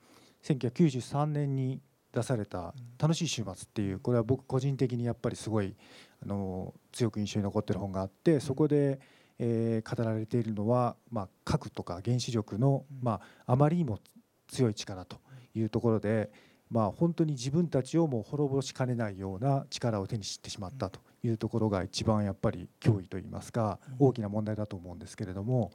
[0.43, 5.75] 1993年に出された「楽しい週末」っていうこれは僕個人的にやっぱりすごい
[6.21, 8.99] あの強く印象に残ってる本があってそこで、
[9.39, 13.99] えー、語られているのは、まあ、核とか原子力の、まあ、あまりにも
[14.47, 15.17] 強い力と
[15.56, 16.32] いうところで、
[16.69, 25.71] まあ、本当に自分たちをもう滅ぼしかねないような力を手にしてしまったというところが一番やっぱり脅威といいますか大きな問題だと思うんですけれども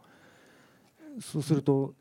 [1.20, 1.94] そうすると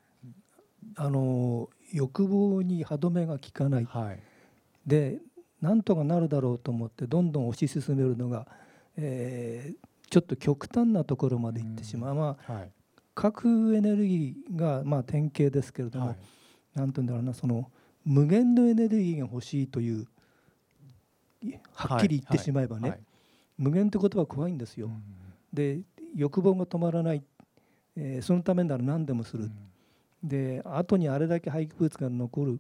[0.96, 4.20] あの欲望に歯止めが効かない、はい、
[4.86, 5.20] で
[5.62, 8.48] なんとかなるだろうと思ってどんどん推し進めるのが、
[8.98, 12.72] えー、ちょっと極端なところまでいってしまう、まあ、はい、
[13.14, 16.18] 核エネルギーがまあ典型ですけれども、はい、
[16.74, 17.70] なんていうんだろうなその
[18.06, 20.08] 無限のエネルギーが欲しいという
[21.74, 23.00] はっきり言ってしまえばね、
[23.58, 24.90] 無限って言葉は怖いんですよ。
[25.54, 25.80] で
[26.16, 27.24] 欲望が止まらない、
[27.96, 29.50] えー、そのためなら何でもする、
[30.24, 32.60] で後にあれだけ廃棄物が残る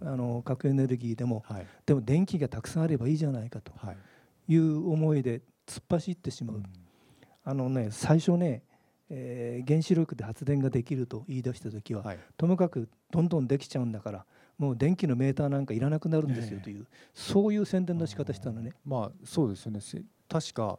[0.00, 1.66] あの核エネルギーでもはい。
[1.86, 3.96] でも電気がたくさんあればいいじゃないかとはい。
[4.52, 6.62] いう思いで突っ走ってしまう、
[7.44, 8.62] あのね最初ね、
[9.10, 12.18] えー原子力で発電ができると言い出した時は、はい。
[12.36, 14.24] ともかくどんどんできちゃうんだから
[14.58, 18.72] もう電気のメーターなんかいらなくなるんですよええという、そういう宣伝の仕方したのね。
[18.84, 19.80] まあそうですよね。
[19.80, 20.78] せ確か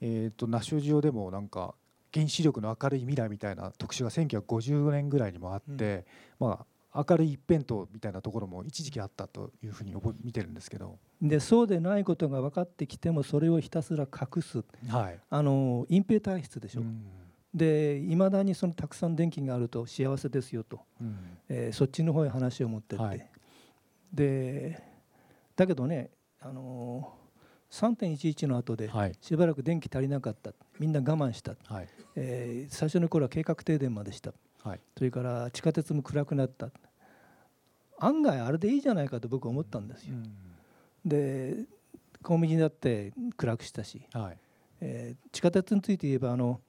[0.00, 1.74] えっとナショジオでもなんか
[2.12, 6.04] 原子力の明るい未来みたいな特集が1950年ぐらいにもあって、
[6.38, 14.64] まあ明るい一辺倒みたいなところも一時期あったというふうに見てるんですけど、でそうでないことが分かってきてもそれをひたすら隠す。
[14.88, 15.18] はい。
[15.30, 16.80] あの隠蔽体質でしょ。
[16.80, 17.21] うん
[17.54, 21.16] でいまだにそのたくさん電気があると幸せですよと、うん。
[21.48, 23.28] えーそっちの方へ話を持ってって、はい。
[24.12, 24.82] で
[25.56, 26.10] だけどね、
[26.40, 27.22] あのー
[27.72, 29.14] 3.11の後ではい。
[29.20, 30.52] しばらく電気足りなかった。
[30.78, 31.88] みんな我慢した、はい。
[32.16, 34.32] えー最初の頃は計画停電までした。
[34.62, 34.80] はい。
[34.96, 36.70] それから地下鉄も暗くなった。
[37.98, 40.14] 案外あれでいいじゃないかと僕は思ったんですよ。
[41.04, 41.64] で
[42.22, 44.38] コンビニだって暗くしたし、はい。
[44.80, 46.60] えー地下鉄について言えばあの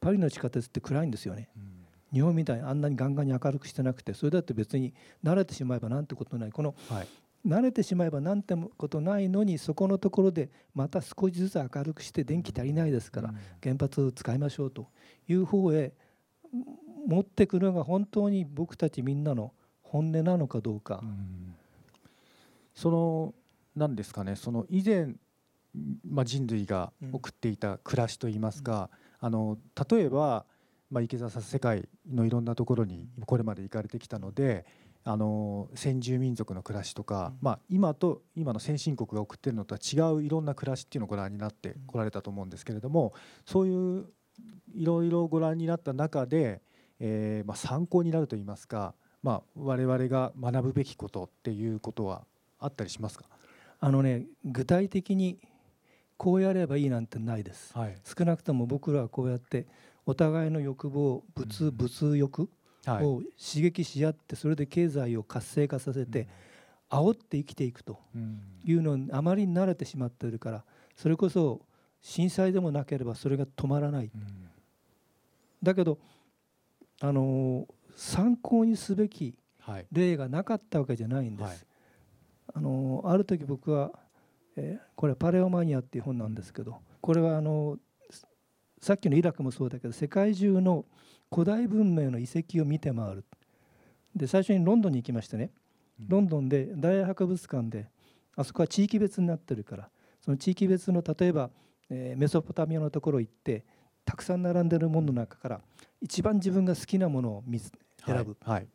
[0.00, 1.48] パリの地下鉄って暗いんですよね。
[2.12, 6.52] 日本みたいにあんなにガンガンに明るくしてなくてそれだって別に慣れてしまえばなんてことない。
[6.52, 7.06] このはい。
[7.46, 13.32] 慣れてしまえばなんてことないのにそこのところでまた少しずつ明るくして電気足りないですから
[13.62, 14.88] 原発使いましょうと
[15.28, 15.92] いう方へ
[17.06, 21.00] 持ってくるのが本当に僕たちみんなの本音なのかどうか。
[21.02, 21.54] うん。
[22.74, 23.34] その
[23.76, 25.14] 何ですかねその以前、
[26.04, 29.58] まあ、人類が送っていた暮らしといいますか、あの
[29.90, 30.46] 例えば、
[30.90, 34.64] まあ、池澤さん世界のいろんなところにこれまで行かれてきたので
[35.04, 37.38] あの先住民族の暮らしとか、うん。
[37.40, 43.14] まあ、今と今の先進国が送っているのとは違ういろんな暮らしっていうのをご覧になってこられたと思うんですけれども
[43.46, 44.06] そういう
[44.74, 46.60] いろいろご覧になった中で、
[47.00, 52.24] えーまあ、参考になるといいますか、まあ、我々が学ぶべきことっていうことは
[52.60, 53.24] あったりしますか、
[53.80, 55.38] あのね具体的に
[56.18, 57.76] こうやればいいなんてないです。
[57.78, 57.96] はい。
[58.04, 59.66] 少なくとも僕らはこうやって
[60.04, 62.50] お互いの欲望物うん物欲
[62.84, 63.04] はい。
[63.04, 66.28] を刺激し合ってそれで経済を活性化させて
[66.90, 68.40] 煽って生きていくとうん。
[68.64, 70.64] いうのにあまりに慣れてしまっているから
[70.96, 71.62] それこそ
[72.02, 74.10] 震災でもなければそれが止まらない。
[74.14, 74.48] うん。
[75.62, 75.98] だけど
[77.00, 79.86] あの参考にすべきはい。
[79.92, 81.58] 例がなかったわけじゃないんです、はい。
[82.54, 83.92] あのある時僕は、
[84.58, 87.78] えーこれ「パレオマニア」っていう本なんですけどこれはあの
[88.80, 90.84] さっきのイラクもそうだけど世界中の
[91.32, 93.24] 古代文明の遺跡を見て回る。
[94.14, 95.52] で最初にロンドンに行きましてね
[96.00, 97.88] ロンドンで大英博物館で
[98.34, 99.90] あそこは地域別になってるから
[100.20, 101.50] その地域別の例えば、
[101.90, 103.64] えーメソポタミアのところ行って
[104.04, 105.60] たくさん並んでるものの中から
[106.00, 107.44] 一番自分が好きなものを
[108.04, 108.66] 選ぶ、はい。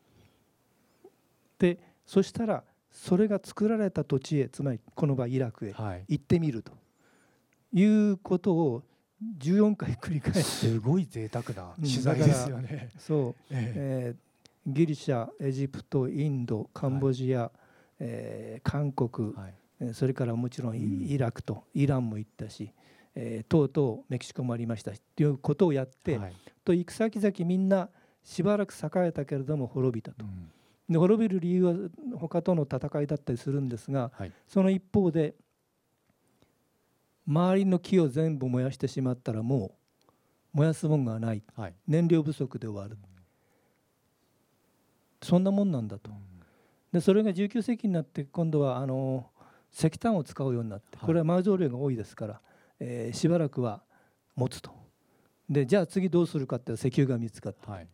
[1.57, 2.63] でそしたら
[2.93, 6.05] それが作られた土地へつまりこの場合イラクへはい。
[6.07, 6.71] 行ってみると
[7.73, 8.83] いうことを
[9.39, 12.89] 14回繰り返してすごい贅沢なうん取材ですよね。
[12.99, 14.15] そう、ええ。
[14.15, 17.51] ーギリシャエジプトインドカンボジア、
[17.99, 19.53] えー韓国え、はい。
[19.81, 20.77] えーそれからもちろん。
[20.77, 22.71] イラクとイランも行ったし、
[23.15, 26.33] えーとうとうメキシコもありましたしということをやって、はい。
[26.63, 27.89] と行く先々みんな
[28.23, 30.25] しばらく栄えたけれども滅びたと。
[30.25, 30.51] うん
[30.89, 31.73] で滅びる理由は
[32.17, 34.31] 他との戦いだったりするんですがはい。
[34.47, 35.35] その一方で
[37.27, 39.71] 周りの木を全部燃やしてしまったらもう
[40.53, 41.43] 燃やすもんがない。
[41.55, 41.73] はい。
[41.87, 42.97] 燃料不足で終わる。
[45.21, 46.11] そんなもんなんだと。
[46.91, 49.25] でそれが19世紀になって今度はあの
[49.73, 51.05] 石炭を使うようになってはい。
[51.07, 52.41] これは埋蔵量が多いですから、
[52.79, 53.81] えーしばらくは
[54.35, 54.71] 持つと。
[55.49, 57.87] でじゃあ次どうするかって石油が見つかったはい。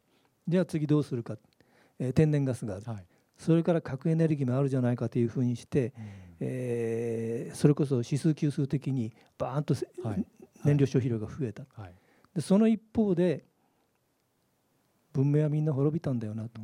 [0.48, 1.38] じゃあ次どうするか、
[2.00, 2.84] えー天然ガスがある。
[2.86, 3.06] はい。
[3.38, 5.94] それから核エネルギーもあるじゃないかというふうにして、
[6.40, 10.26] えーそれこそ指数級数的にバーンとせはい。
[10.64, 11.64] 燃料消費量が増えた。
[11.76, 11.94] はい。
[12.36, 13.46] でその一方で
[15.14, 16.62] 文明はみんな滅びたんだよなと。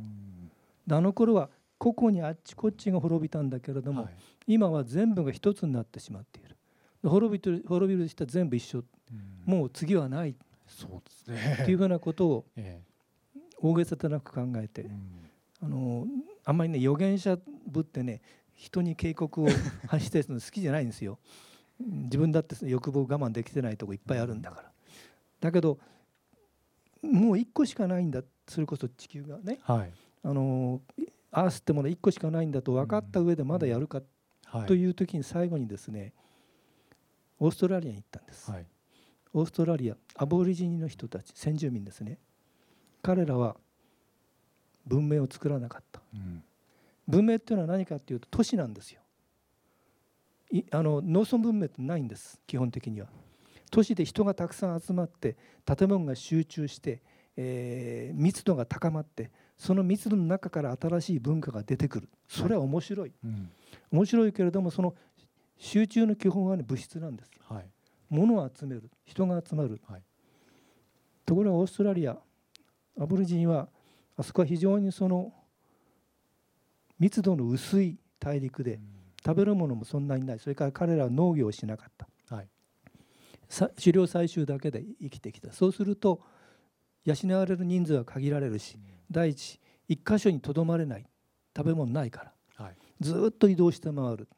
[0.86, 4.14] であの頃は個々にあっちこっちが滅びたんだけれども、はい。
[4.46, 6.56] 今は全部が一つになってしまっている。
[7.02, 8.84] で滅びてる滅びる人は全部一緒。
[9.44, 10.34] もう次はない。
[10.66, 11.58] そうですね。
[11.62, 12.80] っていうふうなことを え
[13.58, 14.82] 大げさでなく考えて。
[14.88, 15.25] え
[15.62, 16.06] あの
[16.44, 18.20] あんまりね預言者ぶってね
[18.54, 19.48] 人に警告を
[19.86, 21.18] 発してるの好きじゃないんですよ。
[21.78, 24.72] 自分だって欲望我慢できてないとこいっぱいあるんだから。
[25.40, 25.78] だけど
[27.02, 29.92] もう一個しかないんだそれこそ地球がねはい
[30.22, 30.80] あの
[31.30, 34.02] アースってもの一個しかないんだと分かった上でまだやるか
[34.46, 36.14] はいという時に最後にですね
[37.38, 38.50] オーストラリアに行ったんです。
[38.50, 38.66] はい
[39.36, 42.18] オーストラリアアボリジニの人たち先住民ですね
[43.02, 43.58] 彼らは
[44.86, 46.00] 文明を作らなかった。
[46.14, 46.42] うん。
[47.08, 49.00] 文明っていうのは何かっていうと都市なんですよ。
[50.50, 53.08] いあの農村文明ってないんです基本的には。
[53.70, 57.02] 都市で人がたくさん集まって建物が集中して、
[57.36, 62.08] えー密度が高まってその密度の中から新しい文化が出てくる。
[62.28, 63.12] それは面白い。
[63.24, 63.50] うん。
[63.90, 64.94] 面白いけれどもその
[65.58, 67.66] 集中の基本は、ね、物質なんですはい。
[68.08, 68.90] 物を集める。
[69.04, 70.02] 人が集まる、はい。
[71.24, 72.16] ところがオーストラリア
[72.98, 73.68] アボリジニは
[74.16, 75.32] あそこは非常にその
[76.98, 78.80] 密度の薄い大陸で
[79.24, 80.38] 食べるものもそんなにない。
[80.38, 82.34] それから彼らは農業をしなかった。
[82.34, 82.48] はい。
[83.48, 85.52] さ狩猟採集だけで生きてきた。
[85.52, 86.22] そうすると
[87.04, 88.78] 養われる人数は限られるし
[89.10, 91.06] 第一一箇所にとどまれない。
[91.56, 92.64] 食べ物ないから。
[92.64, 92.76] はい。
[93.00, 94.28] ずーっと移動して回る。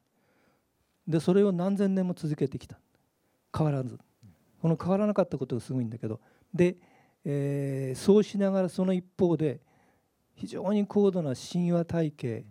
[1.07, 2.79] でそれを何千年も続けてきた。
[3.57, 3.99] 変わらず。
[4.61, 6.21] この変わらなかったことがすごいんだけど。
[6.53, 6.77] で、
[7.25, 9.61] えーそうしながらその一方で
[10.39, 12.45] 非常に高度な神話体系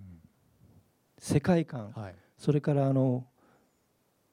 [1.18, 2.16] 世界観はい。
[2.38, 3.26] それからあの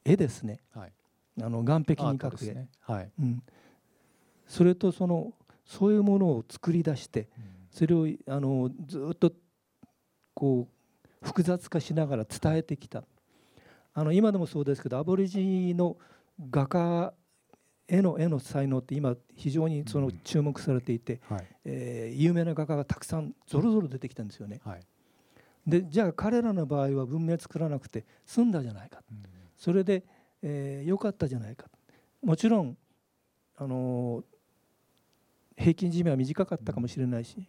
[0.04, 0.60] 絵ですね。
[0.74, 0.92] はい。
[1.40, 2.68] あの岸壁アに描く絵、ね。
[2.80, 3.10] はい。
[3.18, 3.42] うん、
[4.46, 5.32] それとその
[5.64, 7.28] そういうものを作り出して
[7.70, 9.32] それをあのずっと
[10.34, 13.04] こう複雑化しながら伝えてきた。
[13.94, 15.96] あの今でもそうですけどアボリジニの
[16.50, 17.14] 画家
[17.87, 21.47] 絵の絵の才能って今非常にそのうん注目されていて、はい。
[21.64, 24.61] えー有名な画家がたくさんぞろぞろ出てきたんですよね。
[24.64, 24.81] はい。
[25.66, 29.03] でじゃあ彼らの場合は文明作らなくて済んだじゃないか
[29.57, 30.05] それで、
[30.42, 31.66] えー良かったじゃないか
[32.23, 32.77] もちろん、
[33.57, 34.25] あのー
[35.57, 37.49] 平均寿命は短かったかもしれないし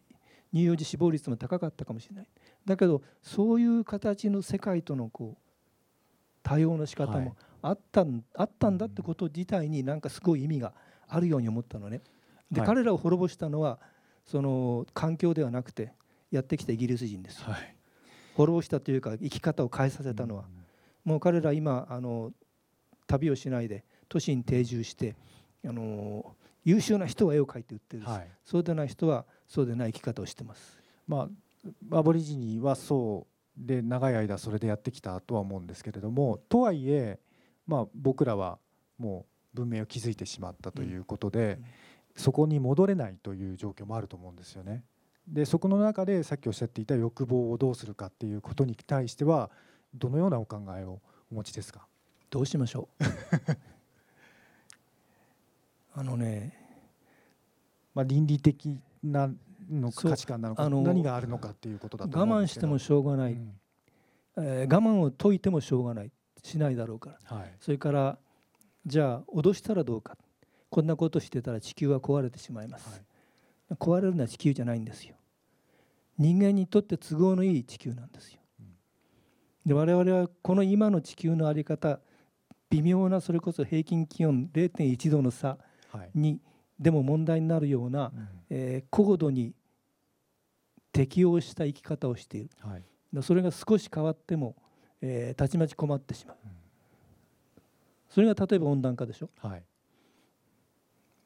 [0.54, 2.28] 乳幼児死亡率も高かったかもしれない。
[2.66, 5.38] だけどそういう形の世界とのこう
[6.44, 7.26] 多様な仕方はい。
[7.26, 7.36] も
[7.68, 10.74] あったん,、あったんだってこと自体になんかすごい意味が
[11.08, 12.02] あるように思ったのね。
[12.52, 13.80] で、はい彼らを滅ぼしたのは
[14.26, 15.92] その環境ではなくて
[16.32, 17.52] やってきたイギリス人ですよ。
[17.52, 17.76] はい
[18.36, 20.44] 滅ぼしたというか生き方を変えさせたのは、
[21.06, 22.34] もう彼ら今あの
[23.08, 25.16] 旅をしないで都市に定住して
[25.66, 30.78] あの優秀な人は絵を描いて売ってるし、はいそうでない人はそうでない生き方をしてます。
[31.08, 31.30] ま
[31.92, 37.20] あアボリジニはそうで長い間それでやってきたとは思うんですけれどもとはいえ
[37.68, 38.60] まあ僕らは
[38.98, 41.60] もう文明を築いてしまったということで、
[42.16, 44.84] そこに戻れないという状況もあると思うんですよね。
[45.28, 49.50] でそこの中でさっきおっしゃっていた欲望をどうするかっていうことに対しては
[49.94, 51.02] どのようなお考えを
[51.32, 51.88] お持ちですか？
[52.30, 53.04] どうしましょう？
[56.00, 56.54] あのね
[57.94, 59.30] まあ、倫理的な
[59.72, 63.58] の価値観なのか何があるのかっていうことだと我慢してもしょうがない、うん。
[64.38, 66.12] えー我慢を解いてもしょうがない
[66.46, 67.38] しないだろうから。
[67.38, 67.54] はい。
[67.60, 68.18] それから
[68.86, 70.16] じゃあ脅したらどうか。
[70.70, 73.02] こんなことしてたら地球は壊れてしまいます、
[73.70, 73.78] はい。
[73.80, 75.16] 壊れるのは地球じゃないんですよ。
[76.18, 78.40] 人間にとって都合のいい地球なんですよ。
[78.60, 78.68] うん。
[79.66, 82.00] で我々はこの今の地球の在り方
[82.70, 85.58] 微妙なそれこそ平均気温0.1度の差
[85.92, 86.12] はい。
[86.14, 86.40] に
[86.80, 88.28] でも問題になるような、うん。
[88.50, 89.54] えー高度に
[90.92, 92.50] 適応した生き方をしている。
[92.62, 92.84] はい。
[93.14, 94.56] でそれが少し変わっても、
[95.08, 96.38] えーたちまち困ってしまう。
[96.46, 96.52] うん
[98.10, 99.64] それが例えば温暖化でしょ、はい。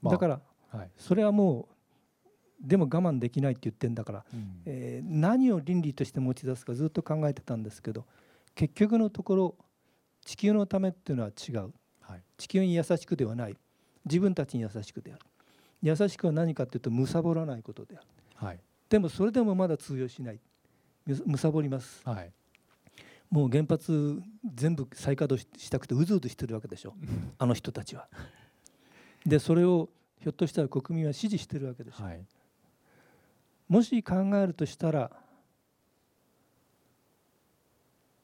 [0.02, 0.90] まあだからはい。
[0.98, 4.62] それはもうでも我慢できないって言ってんだから、うん。
[4.66, 8.06] えー何を倫理として持ち出すかずっと考えてたんですけど
[8.56, 9.56] 結局のところ
[10.26, 11.72] 地球のためっていうのは違う。
[12.02, 12.24] はい。
[12.38, 13.56] 地球に優しくではない。
[14.06, 15.22] 自分たちに優しくである。
[15.84, 18.08] 優しくは何かっていうと貪らないことである。
[18.36, 18.60] はい。
[18.90, 20.40] でもそれでもまだ通用しない。
[21.26, 22.02] む貪ります。
[22.04, 22.32] はい
[23.30, 24.22] もう原発
[24.56, 26.96] 全部再稼働ししたくてうずうずしてるわけでしょ。
[27.38, 28.08] あの人たちは。
[29.26, 29.90] でそれを
[30.20, 32.04] ひょっとしたら国民は支持してるわけでしょ。
[32.04, 32.26] はい。
[33.68, 35.12] もし考えるとしたら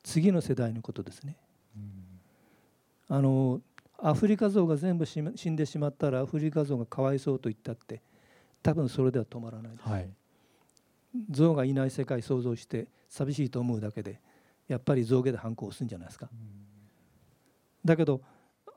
[0.03, 1.37] 次の世代のことですね。
[1.75, 3.15] うん。
[3.15, 3.61] あの
[3.99, 8.01] アフリカゾウが全部死んでしまったらアフリカゾウがかわいそうと言ったって
[8.63, 9.87] 多分それでは止まらないです。
[9.87, 10.09] はい。
[11.29, 14.19] ゾウがいない世界想像して寂しいと思うだけで
[14.67, 16.29] やっぱり象牙で反抗するんじゃないですか。
[17.83, 18.21] だけど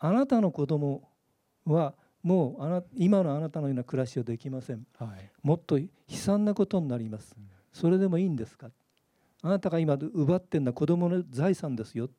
[0.00, 1.08] あなたの子供
[1.64, 4.86] はもうあな今のあなたのような暮らしはできません。
[4.98, 5.30] はい。
[5.42, 7.34] もっと悲惨なことになります。
[7.36, 8.70] うんそれでもいいんですか。
[9.40, 12.10] あなたが今奪ってるのは子供の財産ですよ。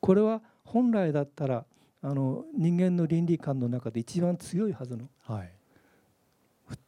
[0.00, 1.64] これは本来だったら
[2.02, 5.08] あの人間の倫理観の中で一番強いはずの。
[5.26, 5.52] はい。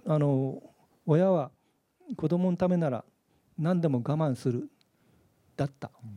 [0.06, 0.62] あの
[1.06, 1.50] 親は
[2.16, 3.04] 子供のためなら
[3.58, 4.68] 何でも我慢する
[5.57, 6.11] だった、うん。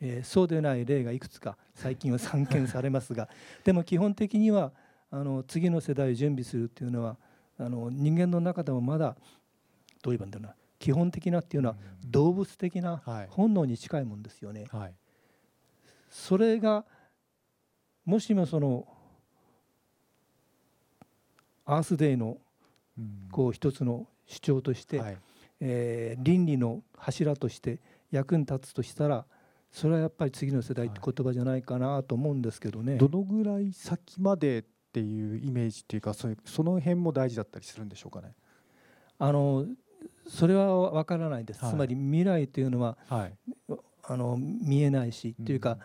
[0.00, 3.28] えーそうでない例がいくつか最近は散見されますが
[3.64, 4.72] でも基本的には
[5.10, 7.16] あの次の世代を準備するっていうのは
[7.58, 9.16] あの人間の中でもまだ
[10.02, 12.10] どう言えばいいんだろうな基本的なっていうのはうん。
[12.10, 13.26] 動物的なはい。
[13.30, 14.66] 本能に近いもんですよね。
[14.70, 14.94] はい。
[16.08, 16.84] それが
[18.06, 18.86] もしもその
[21.66, 22.38] アースデーの
[22.98, 23.28] うん。
[23.30, 25.18] こう一つの主張として、はい。
[25.60, 27.78] えー倫理の柱として
[28.10, 29.24] 役に立つとしたら
[29.70, 32.96] それはやっぱり次の世代って言葉じゃないかなと思うんですけどね。
[32.96, 38.34] どのぐらい先までっていうイメージっていうかそういうその辺も大事だったりするんでしょうかね？
[39.18, 39.66] あの
[40.28, 41.74] それは分からないです、はい。
[41.74, 43.32] つまり未来というのははい。
[44.02, 45.78] あの見えないし、うんというか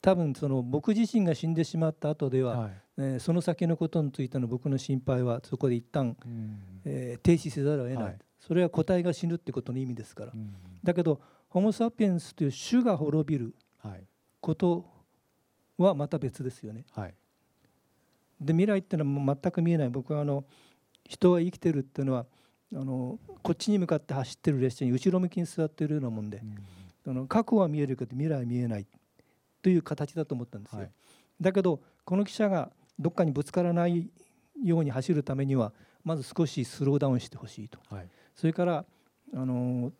[0.00, 2.70] 多分その僕自身が死んでしまった後では、はい。
[2.98, 6.60] えーその先のことについての僕の心配はそこで一旦、うん。
[6.86, 8.18] えー停止せざるを得ない、はい。
[8.40, 10.54] それは個体が死ぬってことの意味ですから、うん。
[10.82, 11.20] だけど
[11.52, 14.04] ホモ・サピエンスという種が滅びるはい。
[14.40, 14.86] こと
[15.76, 16.86] はまた別ですよね。
[16.92, 17.14] はい。
[18.40, 19.90] で未来っていうのは全く見えない。
[19.90, 20.44] 僕はあの
[21.04, 22.24] 人は生きてるっていうのは
[22.74, 26.38] あのこっちに向かって走ってる列車に後ろ向きに座ってるようなもんで
[27.06, 27.10] うん。
[27.10, 28.86] あの過去は見えるけど未来は見えない
[29.60, 30.78] という形だと思ったんですよ。
[30.78, 30.90] はい。
[31.38, 34.10] だけどこの汽車がどっかにぶつからない
[34.62, 37.78] ように走るためにはまず少しスローダウンしてほしいと。
[37.94, 38.08] はい。
[38.34, 38.86] それから
[39.34, 39.92] あの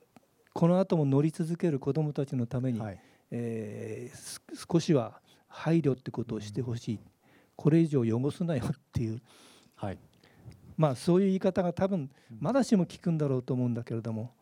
[0.52, 3.00] この後も乗り続ける子どもたちのために、はい。
[3.30, 7.00] えーす少しは配慮ってことをしてほしい、
[7.56, 9.20] これ以上汚すなよっていう。
[9.74, 9.98] はい。
[10.76, 14.32] まあそういう言い方が多分まだしも聞くんだろうと思うんだけれども。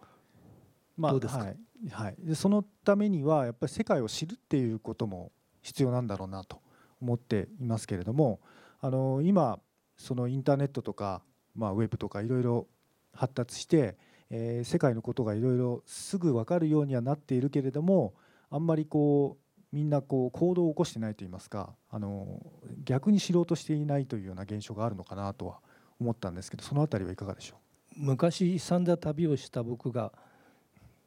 [0.97, 1.45] まあどうですか？
[1.45, 1.57] はい。
[1.91, 5.33] はい、でそのためにはやっぱり世界を知るっていうことも
[5.63, 6.61] 必要なんだろうなと
[7.01, 8.41] 思っていますけれども
[8.81, 9.59] あの今
[9.97, 11.23] そのインターネットとか、
[11.55, 12.67] まあ、ウェブとかいろいろ
[13.15, 13.97] 発達して、
[14.31, 18.15] えー世界のことがいろいろすぐ分かるようにはなっているけれども
[18.51, 22.41] あんまりこうみんなこう行動を起こしてないといいますかあの
[22.85, 25.59] 逆に知ろうとしていないというような現象があるのかなとは
[26.01, 27.57] 思ったんですけどそのあたりはいかがでしょ
[27.97, 30.13] 昔散々旅をした僕が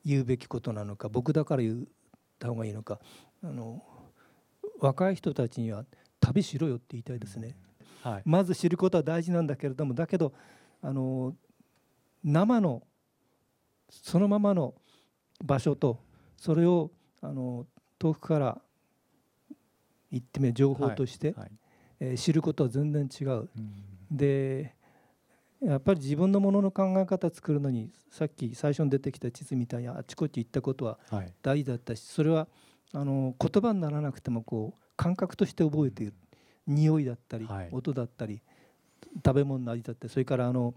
[0.05, 1.85] 言うべきことなのか僕だから言っ
[2.39, 2.99] た方がいいのか
[3.43, 3.81] あの
[4.79, 5.85] 若い人たちには
[6.19, 7.55] 旅しろよって言いたいですね。
[8.05, 8.21] う、はい。
[8.25, 10.33] まず知ることは大事なんだけれどもだけど
[10.81, 11.35] あの
[12.23, 12.83] 生の
[13.89, 14.73] そのままの
[15.43, 15.99] 場所と
[16.37, 17.65] それをあの
[17.99, 18.61] 遠くから
[20.11, 21.51] 言ってみれば情報として、はい
[21.99, 23.29] えー知ることは全然違う。
[23.31, 23.47] うん。
[24.11, 24.75] で
[25.61, 31.33] やっぱり自分のものの考え方作るのにさっき最初に出てきた地図みたいにあちこち行ったことははい。
[31.41, 32.47] 大事だったしそれは
[32.93, 36.13] あの言葉にならなくてもこう感覚として覚えている。
[36.67, 37.69] 匂いだったり、はい。
[37.71, 38.41] 音だったり
[39.25, 40.73] 食べ物の味だったりそれからあの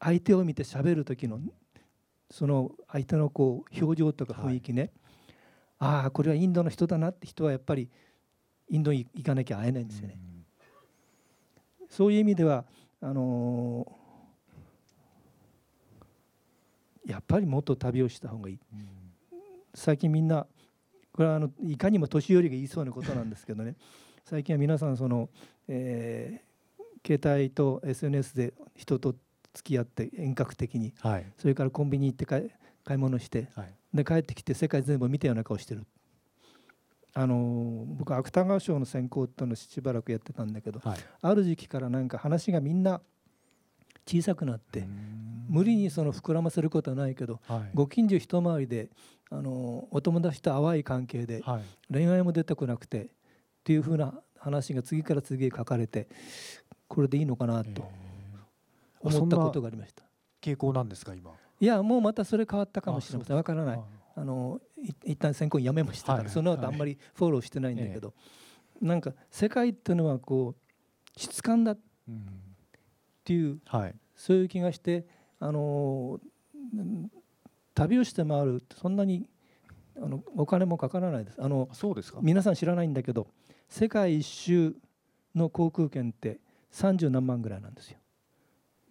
[0.00, 1.38] 相手を見て喋る時の
[2.32, 4.90] その相手のこう表情とか雰囲気ね、
[5.78, 7.90] ああこれはインドの人だなって人はやっぱり
[8.70, 10.18] インドに行かなきゃ会えないんですよね。
[11.90, 12.64] そういう意味では
[13.02, 18.58] あのーやっぱりもっと旅をした方がいい。
[18.72, 18.88] うん。
[19.74, 20.46] 最近みんな
[21.12, 23.76] これはあのいかにも年寄りが言いそうなことなんですけどね。
[24.24, 25.28] 最近は皆さんその、
[25.68, 26.52] えー
[27.04, 29.16] 携帯と SNS で人と
[29.54, 30.94] 付き合って遠隔的に。
[31.00, 31.26] はい。
[31.38, 32.50] それからコンビニ行って買い
[32.84, 33.48] 買い物して。
[33.54, 33.74] はい。
[33.94, 35.84] で帰ってきて世界全部見たような顔してる。
[37.14, 40.98] あのー僕芥川賞の選考っていうのをしばらくやってたんだけどはい。
[41.20, 43.00] ある時期からなんか話がみんな
[44.06, 44.84] 小さくなって
[45.48, 47.70] 無理にその膨らませることはないけどはい。
[47.74, 48.88] ご近所一回りで
[49.30, 51.62] あのお友達と淡い関係ではい。
[51.92, 53.08] 恋愛も出てこなくてっ
[53.64, 56.08] ていうふうな話が次から次へ書かれて
[56.88, 57.82] これでいいのかなと
[59.02, 60.02] 思ったことがありました。
[60.40, 61.32] 傾向なんですか今？
[61.60, 63.34] いやもうまたそれ変わったかもしれません。
[63.34, 63.80] あわからない。
[64.14, 68.14] あのい一旦選考やめましたから、はいその後あんまりフォローしてないんだけど、
[68.80, 71.78] なんか世界っていうのはこう質感だっ
[72.08, 72.26] うん
[73.24, 73.94] ていうはい。
[74.14, 75.06] そういう気がして
[75.40, 76.20] あの
[76.74, 77.10] うん
[77.74, 79.26] 旅をして回るってそんなに
[79.96, 81.40] あのお金もかからないです。
[81.42, 82.18] あのあそうですか？
[82.22, 83.28] 皆さん知らないんだけど
[83.68, 84.74] 世界一周
[85.34, 86.40] の航空券って
[86.72, 87.98] 30何万ぐらいなんですよ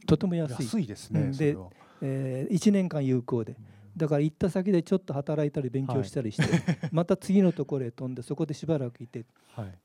[0.06, 0.66] とても安い。
[0.66, 1.28] 安いですうん。
[1.28, 1.70] ねそれは。
[2.02, 3.56] えー1年間有効で。
[3.96, 6.44] だから行った先でちょっと働いたり勉強したりして、
[6.92, 9.26] また次のところへ飛んでそこでしばらくいて。
[9.56, 9.78] はい。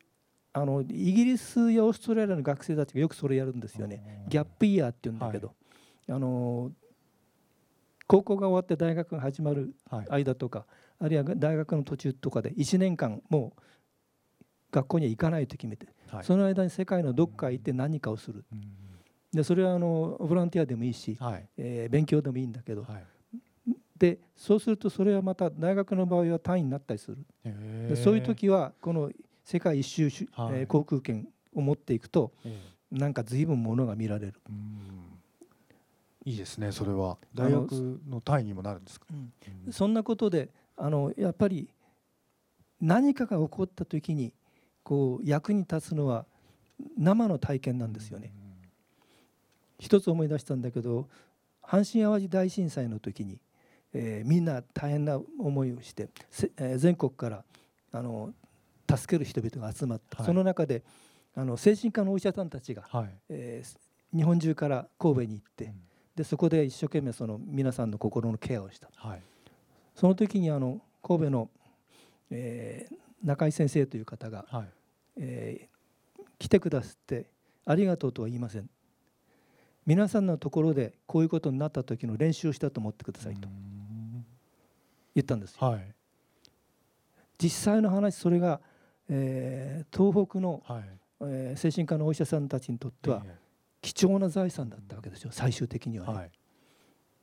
[0.52, 4.24] あのイギリスやオーストラリアの学生たちがよくそれやるんですよね。
[4.28, 5.54] ギャップイヤーって言うんだけど、
[6.08, 6.72] あの
[8.06, 10.06] 高校が終わって大学が始まるはい。
[10.08, 10.66] 間とか
[10.98, 13.62] あるいは大学の途中とかで1年間もう
[14.70, 16.24] 学校には行かないと決めて、はい。
[16.24, 18.44] その間に世界のどっかへ行って何かをする。
[18.52, 18.85] うん
[19.36, 21.46] でそれはあのボランティアでもいいし、はい。
[21.58, 23.04] えー勉強でもいいんだけど、はい。
[23.96, 27.96] でそうするとそれはまた大学の場合は単位になったりする。
[27.96, 29.10] そういう時はこの
[29.44, 30.60] 世界一周し、はい。
[30.60, 32.58] えー航空券を持っていくとえ
[32.92, 32.98] え。
[32.98, 34.34] なんか随分ものが見られる。
[34.48, 35.20] うん。
[36.24, 37.18] いいですねそれは。
[37.34, 39.32] 大学の単位にもなるんですか、うん。
[39.66, 39.72] うん。
[39.72, 41.68] そんなことであのやっぱり
[42.80, 44.32] 何かが起こった時に
[44.82, 46.26] こう役に立つのは
[46.96, 48.32] 生の体験なんですよね。
[49.78, 51.08] 一つ思い出したんだけど
[51.62, 53.38] 阪神・淡路大震災の時に、
[53.92, 57.44] えーみんな大変な思いをして、せえー全国から
[57.92, 58.32] あの
[58.88, 60.26] 助ける人々が集まった、はい。
[60.26, 60.82] その中で
[61.34, 63.78] あの精神科のお医者さんたちが、はい、えー
[64.16, 65.80] 日本中から神戸に行って、うん。
[66.14, 68.88] でそこで一生懸命その皆さんの心のケアをした。
[68.94, 69.22] はい。
[69.94, 71.50] その時にあの神戸の、
[72.30, 74.68] えー中井先生という方が、はい。
[75.16, 75.76] えー
[76.38, 77.26] 来てくださって
[77.64, 78.68] ありがとうとは言いません
[79.86, 84.26] 皆さんのところでこういうことになった時の練習をしたと思ってくださいとうん
[85.14, 85.66] 言ったんですよ。
[85.66, 85.94] はい。
[87.38, 88.60] 実際の話それが、
[89.08, 90.82] えー東北の、はい。
[91.22, 93.36] えー精神科のお医者さんたちにとってはえ
[93.80, 96.30] 貴重な財産だったわけですよ最終的にはね、えはい。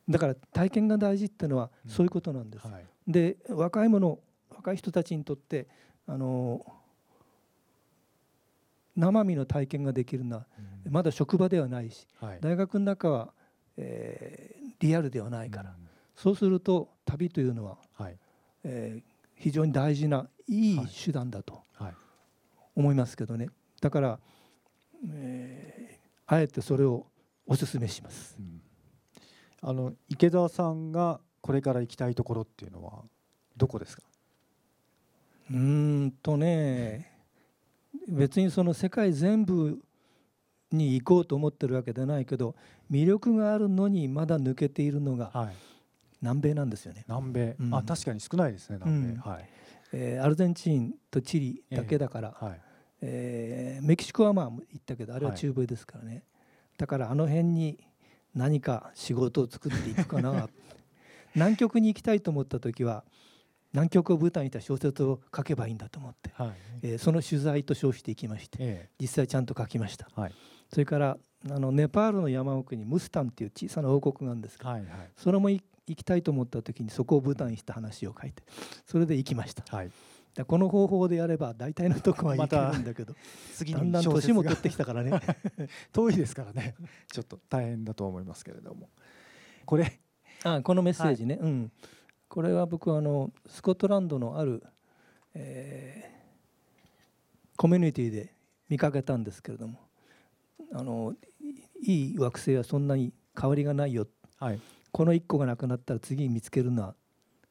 [0.08, 1.90] だから体験が大事っていうのはうん。
[1.90, 2.84] そういうことなんです、はい。
[3.06, 4.18] で若い者
[4.50, 5.68] 若い人たちにとって
[6.06, 6.64] あの
[8.96, 10.46] 生身の体験ができるのは
[10.86, 10.92] うん。
[10.92, 12.38] まだ職場ではないしはい。
[12.40, 13.32] 大学の中は、
[13.76, 15.76] えーリアルではないから、うん。
[16.16, 18.16] そうすると旅というのは、はい。
[18.64, 19.02] えー
[19.36, 21.94] 非常に大事ないいはい手段だとはい。
[22.76, 23.48] 思いますけどね。
[23.80, 24.18] だから、
[25.12, 27.06] えーあえてそれを
[27.46, 28.36] お勧めします。
[28.38, 28.60] うん。
[29.60, 33.02] あの池澤さんがこれから行きたいところっていうのは
[33.56, 34.02] どこですか？
[35.50, 37.13] うーんとね
[38.08, 39.78] 別にその世界全部
[40.70, 42.54] に行こうと思ってるわけではないけど
[42.90, 45.54] 魅力があるのにまだ抜けているのがはい。
[46.22, 47.74] 南米なんですよね、南米、うん。
[47.74, 49.20] あ確かに少ないですね南米、うん。
[49.20, 49.48] はい。
[49.92, 52.60] えーアルゼンチンとチリだけだから、はい。
[53.02, 56.24] えーメキシコはまあ行ったけどあれは中米ですからね、
[56.78, 57.78] だからあの辺に
[58.34, 60.48] 何か仕事を作っていくかな。
[61.34, 63.04] 南極に行きたいと思った時は
[63.74, 66.52] 南極を舞台にした小説を書けばいいんだと思って、はい。
[66.82, 70.08] えーその取材と称していきましてえ実際ちゃんと書きました。
[70.16, 70.32] えはい。
[70.72, 71.18] それから
[71.50, 74.90] あのネパールの山奥にムスタンっていう小さな王国があるんですけど、はいはい。
[75.16, 78.42] それもい行きたいと思った時にそこを舞台にした話を書いて
[78.86, 79.64] それで行きました。
[79.76, 79.90] はい。
[80.34, 83.14] でこの方法でやれば大体のとこは行けるんだけど、
[83.54, 85.20] 次だんだん年も取ってきたからね。
[85.92, 86.74] 遠いですからね。
[87.12, 88.88] ちょっと大変だと思いますけれども。
[89.64, 90.00] これ
[90.42, 91.72] あこのメッセージね、うん、
[92.34, 94.60] これは僕はあのスコットランドのある、
[95.34, 96.14] えー
[97.56, 98.34] コミュニティで
[98.68, 99.78] 見かけたんですけれども
[100.72, 101.14] あの
[101.80, 104.08] いいい惑星はそんなに変わりがないよ。
[104.40, 104.60] はい、
[104.90, 106.96] この1個がなくなったら次に見つけるのは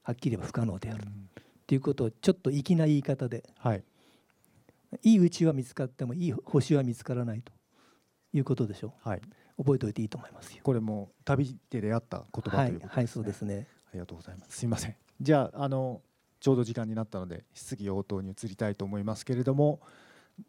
[0.02, 1.04] はっきり言えば不可能である。
[1.04, 3.46] っていうことをちょっと粋な言い方で。
[3.60, 3.84] はい。
[5.02, 7.54] いいうちは見つかってもいい星は見つからないと。
[8.34, 9.22] いうことでしょはい、
[9.58, 10.60] う覚えておいていいと思いますよ。
[10.64, 13.68] これも旅で出会った言葉はい、ということですね、はい、そうですね。
[13.94, 14.58] ありがとうございます。
[14.58, 14.96] すみません。
[15.22, 16.02] じゃああの
[16.40, 19.80] ちょうど時間になったので質疑応答に移りたいと思いますけれども、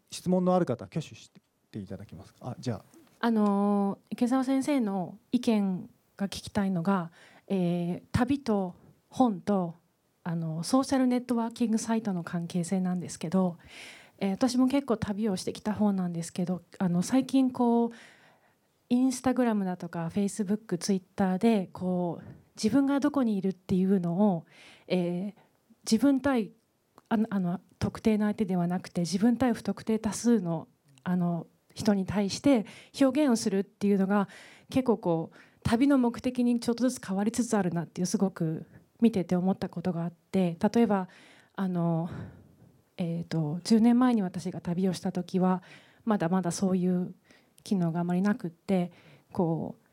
[0.09, 1.31] 質問のある方挙手し
[1.71, 2.39] ていただけますか？
[2.41, 2.81] あ、じゃあ
[3.19, 5.87] あの池澤先生の意見
[6.17, 7.11] が聞きたいのが、
[7.47, 8.73] えー旅と
[9.09, 9.75] 本と
[10.23, 13.57] あのソーシャルネットワーキングサイトの関係性なんですけど、
[14.17, 17.91] えー私も結構旅をしてきた方なんですけどあの最近こう
[18.89, 22.23] インスタグラムだとかフェイスブックツイッターでこう
[22.55, 24.45] 自分がどこにいるっていうのを、
[24.87, 25.45] えー
[25.85, 26.51] 自分対
[27.07, 30.67] あのあの特定の相手ではなくて自分対不特定多数の
[31.03, 31.45] あの
[31.75, 32.65] 人に対して
[32.99, 34.27] 表現をするっていうのが
[34.69, 38.65] 結構こう旅の目的にちょっとずつ変わりつつあるなっていうすごく
[39.01, 41.09] 見てて思ったことがあって例えば
[41.55, 42.09] あの、
[42.97, 45.61] えー、と10年前に私が旅をした時は
[46.05, 47.13] まだまだそういう
[47.63, 48.91] 機能があまりなくって
[49.31, 49.84] こう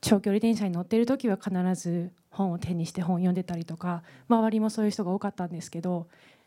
[0.00, 6.06] 長距離電車に乗っている時は必ず本を手にして本を読んでたりとか周りもそういう人が多かったんですけど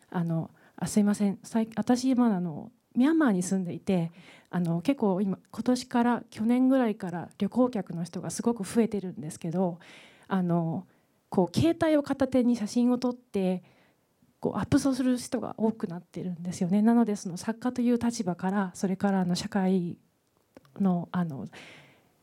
[0.09, 1.39] あのあすいません
[1.75, 4.11] 私今あのミャンマーに住んでいて
[4.49, 9.79] あの結構今今年から去年ぐらいから旅行客の人がすごく増えてるんですけど
[10.27, 10.85] あの
[11.29, 13.63] こう携帯を片手に写真を撮って
[14.41, 16.81] こうアップする人が多くなってるんですよね。
[16.81, 19.97] なのでその作家という立場からそれからあの社会
[20.79, 21.47] のあの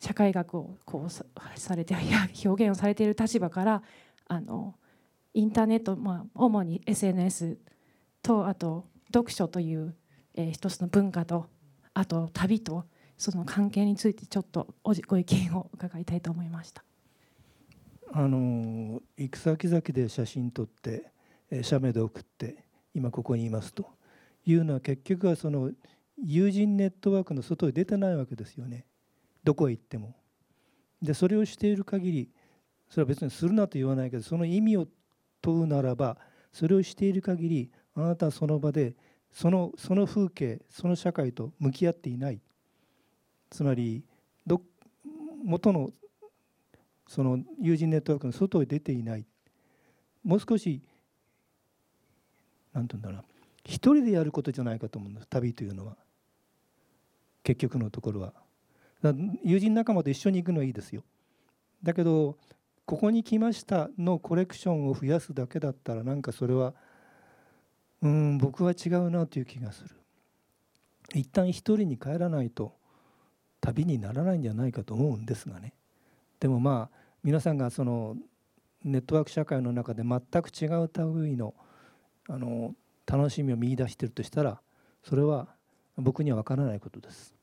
[0.01, 1.95] 社会学をこうされて
[2.45, 3.83] 表現をされている立場から
[4.27, 4.75] あの
[5.35, 7.59] インターネット、まあ、主に SNS
[8.23, 9.95] とあと読書という、
[10.35, 11.47] えー一つの文化と
[11.95, 12.85] あと旅と
[13.17, 16.85] その関係についてちょっとおじご意見を伺いたいと思いました。
[18.13, 21.11] あの行く先々で写真撮って
[21.63, 23.87] 写メで送って今ここにいますと
[24.47, 25.73] いうのは結局はその
[26.17, 28.87] 友人ネットワークの外に出てないわけですよね
[29.45, 30.15] どこへ行っても。
[31.03, 32.31] でそれをしている限り
[32.89, 34.89] それは別にするなと言わないけどその意味を
[35.41, 36.17] 問うならば
[36.53, 38.95] それをしている限りあなたはその場で
[39.31, 42.41] そのその風景その社会と向き合っていない。
[43.51, 44.05] つまり
[44.47, 44.61] ど
[45.45, 45.91] 元の
[47.07, 49.25] その友人ネットワークの外へ出ていない。
[50.25, 50.83] もう少し
[52.73, 53.31] 何て言うんだろう
[53.65, 55.97] 一人でやることじゃないかと思うんです旅というのは。
[57.43, 58.35] 結局のところは。
[59.45, 61.03] 友人仲間と一緒に行くのはいいですよ。
[61.83, 62.37] だけど
[62.85, 66.75] ここに来ましたのコレクションを増やすだけだったらなんかそれは
[68.03, 69.91] うん僕は違うなという気がする。
[71.15, 72.75] 一旦一人に帰らないと
[73.61, 75.75] 旅にならないんじゃないかと思うんですがね。
[76.41, 78.17] でもまあ皆さんがその
[78.85, 81.55] ネットワーク社会の中で全く違う類の
[82.29, 82.75] あの
[83.07, 84.61] 楽しみを見いだしてるとしたら
[85.03, 85.49] それは
[85.97, 87.35] 僕には分からないことです。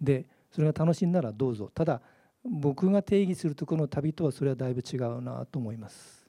[0.00, 1.68] でそれが楽しいならどうぞ。
[1.74, 2.00] ただ
[2.44, 6.28] 僕が定義するところの旅とはそれはだいぶ違うなと思います。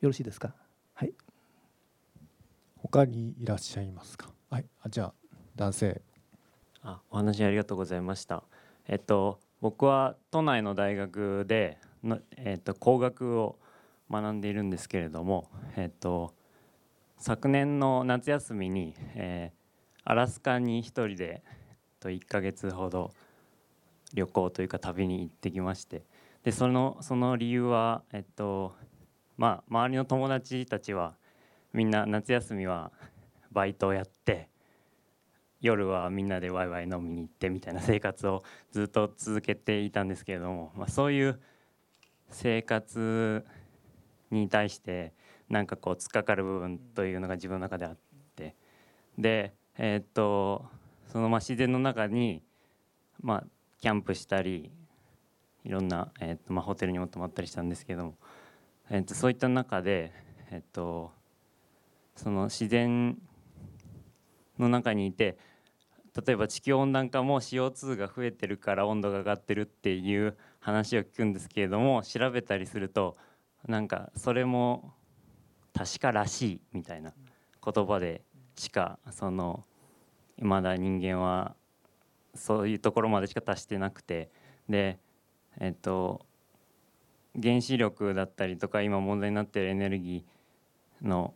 [0.00, 0.54] よろしいですか？
[0.94, 1.12] はい。
[2.78, 4.30] 他にいらっしゃいますか？
[4.48, 4.64] はい。
[4.80, 5.14] あじゃあ
[5.56, 6.00] 男性。
[6.80, 8.44] あお話ありがとうございました。
[8.86, 13.58] えっと僕は都内の大学での、えっと、工学を
[14.10, 16.32] 学んでいるんですけれども、えっと、
[17.18, 21.42] 昨年の夏休みに、えー、アラスカに一人で
[22.00, 23.12] と1ヶ月ほど
[24.14, 26.02] 旅行というか旅に行ってきまして
[26.44, 28.74] でそのその理由は、えっと
[29.36, 31.14] まあ、周りの友達たちは
[31.72, 32.90] みんな夏休みは
[33.52, 34.48] バイトをやって
[35.60, 41.40] 夜はみんなでワイワイ飲みに行ってみたいな生活をずっと続けていたんですけれども、まあ、そういう
[42.30, 43.44] 生活
[44.30, 45.12] に対して
[45.48, 47.98] なんかこう突っかかる部分というのが自分の中であっ
[48.36, 48.54] て
[49.16, 50.66] でえー、っと
[51.10, 52.42] そのまあ自然の中に
[53.20, 53.44] まあ
[53.80, 54.70] キャンプしたり
[55.64, 58.14] いろんな、え、っとまあホテルにも泊まったりしたんですけども、
[58.90, 60.12] え、っとそういった中で
[60.50, 61.10] えっと
[62.16, 63.16] その自然
[64.58, 65.38] の中にいて
[66.26, 73.16] 例えば地球温暖化も CO2 が増えてるから温度が上がってるっていう話を聞くんですけれども調べたりすると
[73.66, 74.92] なんかそれも
[75.74, 77.12] 確からしいみたいな
[77.64, 78.22] 言葉で
[78.56, 79.64] しかその
[80.40, 81.54] まだ人間は
[82.34, 84.30] そういうところまでしか達してなくて
[84.68, 84.98] で
[85.60, 86.24] えっと
[87.40, 91.34] 原子力だったりとか今問題になってるエネルギーの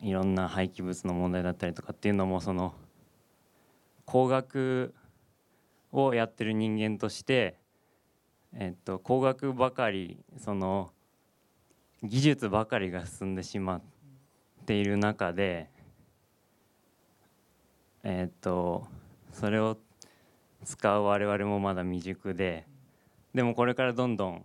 [0.00, 2.74] いろんな廃棄物の問題だったりとかっていうのもその
[4.04, 4.94] 工学
[5.92, 7.56] をやってる人間として、
[8.52, 10.90] えっと、工学ばかりその
[12.02, 13.82] 技術ばかりが進んでしまっ
[14.66, 15.70] ている中で、
[18.06, 18.86] えっと、
[19.32, 19.78] それを
[20.62, 22.66] 使う我々もまだ未熟で
[23.34, 24.44] でもこれからどんどん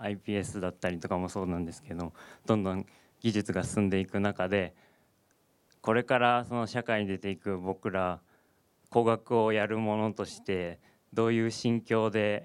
[0.00, 2.12] iPS だったりとかもそうなんですけど
[2.46, 2.84] どんどん
[3.20, 4.74] 技術が進んでいく中で
[5.80, 8.20] これからその社会に出ていく僕ら
[8.90, 10.80] 工学をやるものとして
[11.14, 12.44] どういう心境で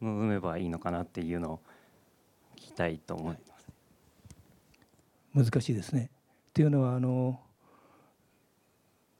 [0.00, 1.60] 臨めばいいのかなっていうのを
[2.56, 3.36] 聞きたいと思い
[5.34, 5.50] ます。
[5.52, 6.10] 難しいですね。
[6.50, 7.40] っていうのはあの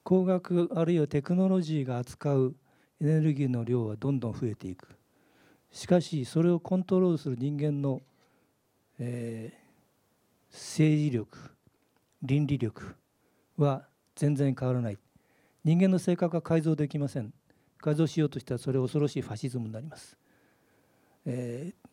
[0.05, 2.55] 工学あるいはテクノロジーが扱う
[3.01, 4.97] エネルギーの量はどんどん増えていく。
[5.73, 8.01] しかしそれをコントロールする人間の、
[9.01, 11.39] えー、政治力
[12.23, 12.95] 倫理力
[13.57, 14.99] は全然変わらない。
[15.65, 17.33] 人間の性格は改造できません。
[17.85, 20.17] 改造しようとしたらそれ恐ろしいファシズムになります、
[21.27, 21.91] えー、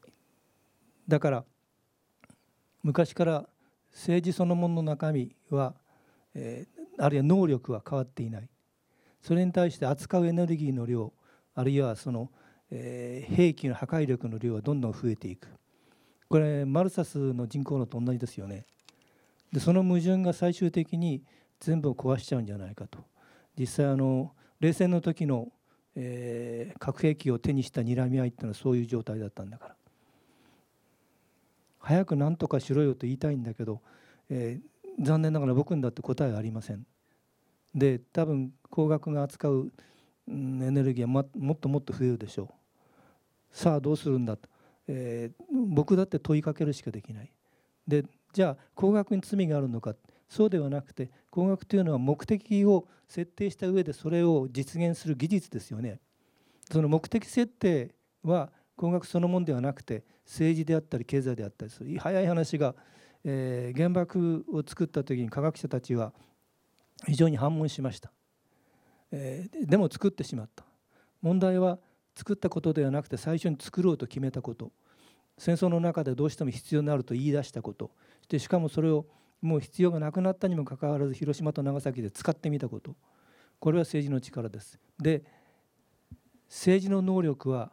[1.05, 1.43] だから
[2.81, 3.45] 昔から
[3.91, 5.73] 政治そのものの中身は、
[6.33, 8.49] えー、あるいは能力は変わっていない。
[9.21, 11.13] それに対して扱うエネルギーの量
[11.53, 12.31] あるいはその、
[12.69, 15.47] え、兵器の破壊力の量はどんどん増えていく。
[16.29, 18.65] これマルサスの人口のと同じですよね。
[19.51, 21.23] でその矛盾が最終的に
[21.59, 22.99] 全部を壊しちゃうんじゃないかと。
[23.59, 25.49] 実際あの冷戦の時の、
[25.95, 29.75] えー、核兵器を手にした睨み合いっていうのはそういう状態だったんだから。
[31.79, 33.81] 早く何とかしろよと言いたいんだけど、
[34.29, 36.85] えー、残念ながら僕にだって答えはありません。
[37.73, 39.71] で多分工学が扱う、
[40.27, 42.47] うん、エネルギーはももっともっと増えるでしょう。
[43.51, 44.37] さあどうするんだ？
[44.37, 44.49] と、
[44.87, 47.31] えー、僕だって問いかけるしかできない。
[47.87, 49.95] でじゃあ工学に罪があるのか？
[50.29, 55.99] そうではなくて工学というのは目的を設定した上でそれを実現する技術ですよね。
[56.71, 61.99] その目的設定は工学そのものではなくて政治であったり経済であったりする。
[61.99, 62.73] 早い話が、
[63.23, 66.13] えー、原爆を作った時に科学者たちは
[67.05, 68.11] 非常に反問しました、
[69.11, 70.63] えー、でも作ってしまった。
[71.21, 71.79] 問題は
[72.15, 74.71] 作ったことではなくて最初に作ろうと決めたこと。
[75.37, 77.91] 戦争の中でどうしても必要になると言い出したこと。
[78.29, 79.05] でしかもそれを
[79.41, 82.95] もう必要がなくなったにもかかわらず広島と長崎で使ってみたこと。
[83.59, 84.79] これは政治の力です。
[84.99, 85.23] で
[86.47, 87.71] 政治の能力は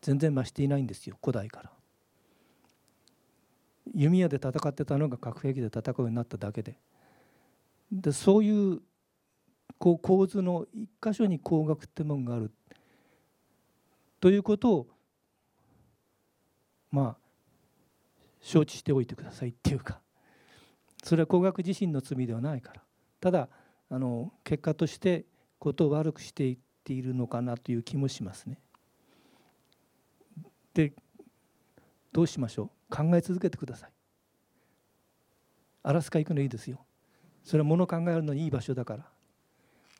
[0.00, 1.16] 全然増していないんですよ。
[1.20, 1.72] 古代から。
[3.94, 6.78] 弓矢で戦ってたのが核兵器で戦うようになっただけで。
[7.90, 8.80] でそういう
[9.78, 12.50] こう構図の一箇所に工学ってものがある。
[14.20, 14.88] ということを
[16.90, 17.22] まあ
[18.40, 20.00] 承知しておいてくださいっていうか。
[21.02, 22.82] それは工学自身の罪ではないから。
[23.20, 23.48] ただ
[23.90, 25.26] あの結果として
[25.58, 28.58] ことを悪くしていっているのかなという気もしますね。
[30.74, 30.92] で
[32.12, 32.81] どうしましょう？
[32.92, 33.90] 考え続けてください。
[35.82, 36.84] アラスカ行くのいいですよ。
[37.42, 39.08] それは物考えるのにいい場所だから。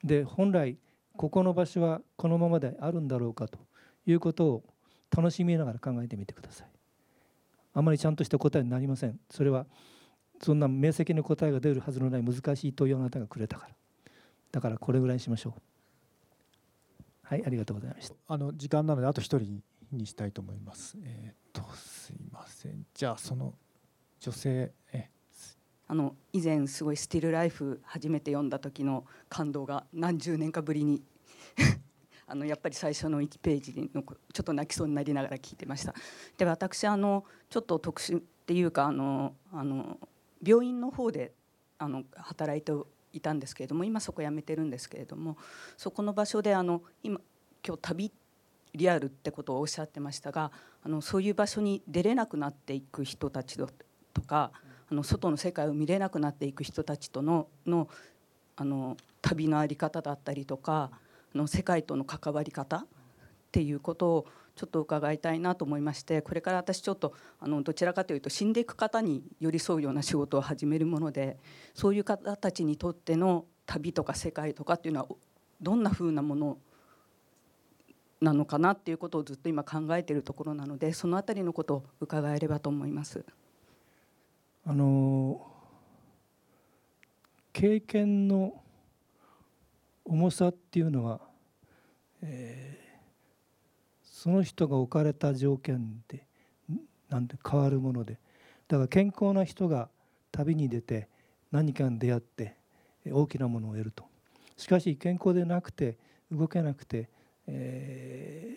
[0.04, 0.76] で本来
[1.16, 3.58] ここの場所はこのままであるんだろうかと
[4.06, 4.64] いうことを
[5.16, 6.68] 楽しみながら考えてみてください。
[7.74, 9.18] あまりちゃんとした答えになりません。
[9.30, 9.66] それは
[10.42, 13.74] そんな明晰な答えが出るはずのない難しい問いをあなたがくれたから。
[14.50, 15.62] だからこれぐらいにしましょう。
[17.22, 18.14] はい、ありがとうございました。
[18.28, 19.62] あの時間なのであと一人
[19.92, 20.98] にしたいと思います。
[21.02, 22.86] えっ、ー、とすいません。
[22.94, 23.54] じゃあその
[24.20, 25.08] 女性え
[25.88, 31.02] あの以前すごい「スティルライフ」初めて読んだ時の感動が何十年かぶりに
[32.26, 35.94] あのやっぱり最初の1ページのちょっと泣きそうになりながら聞いてました。
[36.38, 39.98] で私あのちょっと特殊っていうかあのあの
[40.42, 41.34] 病院の方で
[41.78, 42.72] あの働いて
[43.12, 45.36] いたんですけれども今そこ辞めてるんですけれども
[45.76, 47.20] そこの場所であの今
[47.66, 48.12] 今日旅っ
[48.74, 50.50] リアルってことをおっしゃってましたが
[50.82, 54.52] あのそういう場所に出れなくなっていく人たちとか
[54.90, 57.88] あの外の世界を見れなくなっていく人たちとのの
[58.56, 60.90] あの旅の在り方だったりとか
[61.34, 62.84] あの世界との関わり方っ
[63.50, 71.38] ていうことをちょっと伺いたいなと思いましてこれから私ちょっとあのどちらかというと死んでいく方に寄り添うような仕事を始めるもので
[71.74, 75.08] そういう方たちにとっての旅とか世界とかっていうのは
[75.60, 76.58] どんなふうなものを
[78.22, 83.24] なのかなっていうことをずっと今考えているところなのでそのあたりのことを伺えればと思います。
[84.64, 85.44] あの
[87.52, 88.62] 経験の
[90.04, 91.20] 重さっていうのは、
[92.22, 92.98] えー、
[94.04, 96.24] その人が置かれた条件で
[97.08, 98.18] なんで変わるもので
[98.68, 99.88] だから健康な人が
[100.30, 101.08] 旅に出て
[101.50, 102.56] 何かに出会って
[103.10, 104.04] 大きなものを得ると
[104.56, 105.98] しかし健康でなくて
[106.30, 107.10] 動けなくて、
[107.46, 108.56] え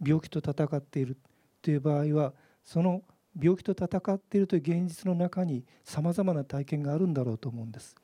[0.00, 1.16] ー、病気と闘っている
[1.62, 2.32] という場合は
[2.64, 3.02] その
[3.40, 7.94] 病気と闘っているという現実の中にさまざまな体験があるんだろうと思うんです。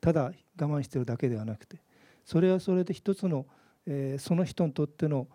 [0.00, 1.78] ただ我慢しているだけではなくて
[2.24, 3.46] それはそれで一つの、
[3.86, 5.28] えー、その人にとっての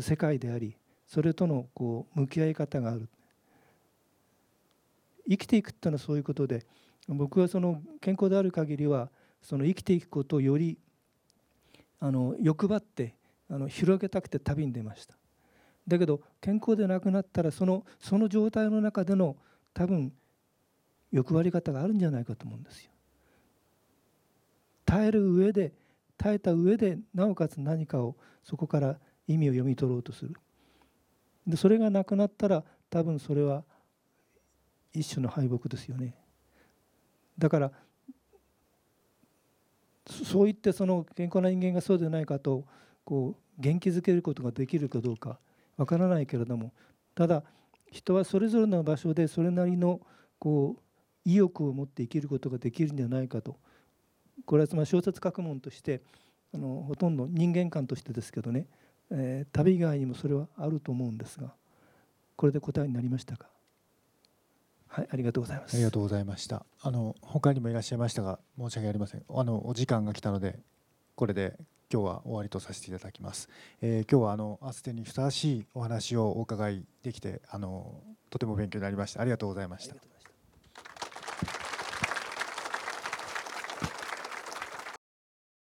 [0.00, 0.76] 世界であり
[1.06, 3.08] それとのこう向き合い方がある。
[5.28, 6.66] 生きていくっていうのはそういうことで
[7.08, 10.78] 僕はその健康である限りはその生きていくことをより
[12.00, 13.14] あの欲張って
[13.52, 15.14] あの広げたくて旅に出ました
[15.86, 19.36] だけど健康でなくなったらそのその状態の中での
[19.74, 20.10] 多分
[21.10, 22.90] 欲張り方があるんじゃないかと思うんですよ。
[24.86, 25.72] 耐える上で
[26.16, 28.98] 耐えた上でなおかつ何かをそこから
[29.28, 30.34] 意味を読み取ろうとする。
[31.46, 33.64] でそれがなくなったら多分それは
[34.94, 36.14] 一種の敗北ですよね。
[37.36, 37.72] だから
[40.06, 42.64] そう言ってその健康な人間がそうでないかと
[43.04, 45.38] こう元気づけることができるかどうか
[45.76, 46.72] わからないけれども
[47.14, 47.42] ただ
[47.90, 50.00] 人はそれぞれの場所でそれなりの
[50.38, 50.80] こう
[51.24, 53.56] 意欲を持って生きることができるんじゃないかと。
[54.46, 56.00] これはつまり小説学問として
[56.54, 58.66] あのほとんど人間観としてですけどね、
[59.10, 61.52] えー、旅以外にもそれはあると思うんですが
[62.34, 63.46] これで答えになりましたか？
[64.88, 65.74] はいありがとうございます。
[65.74, 66.64] ありがとうございました。
[66.80, 69.22] あの他にもいらっしゃいましたが申し訳ありません。
[69.28, 70.58] あのお時間が来たので
[71.14, 71.56] これで
[71.92, 73.48] 今日は終わりとさせていただきます。
[73.82, 78.00] えー、今日はあのアステにふさわしいお話をお伺いできてあの
[78.30, 79.20] とても勉強になりました。
[79.20, 80.11] ありがとうございました。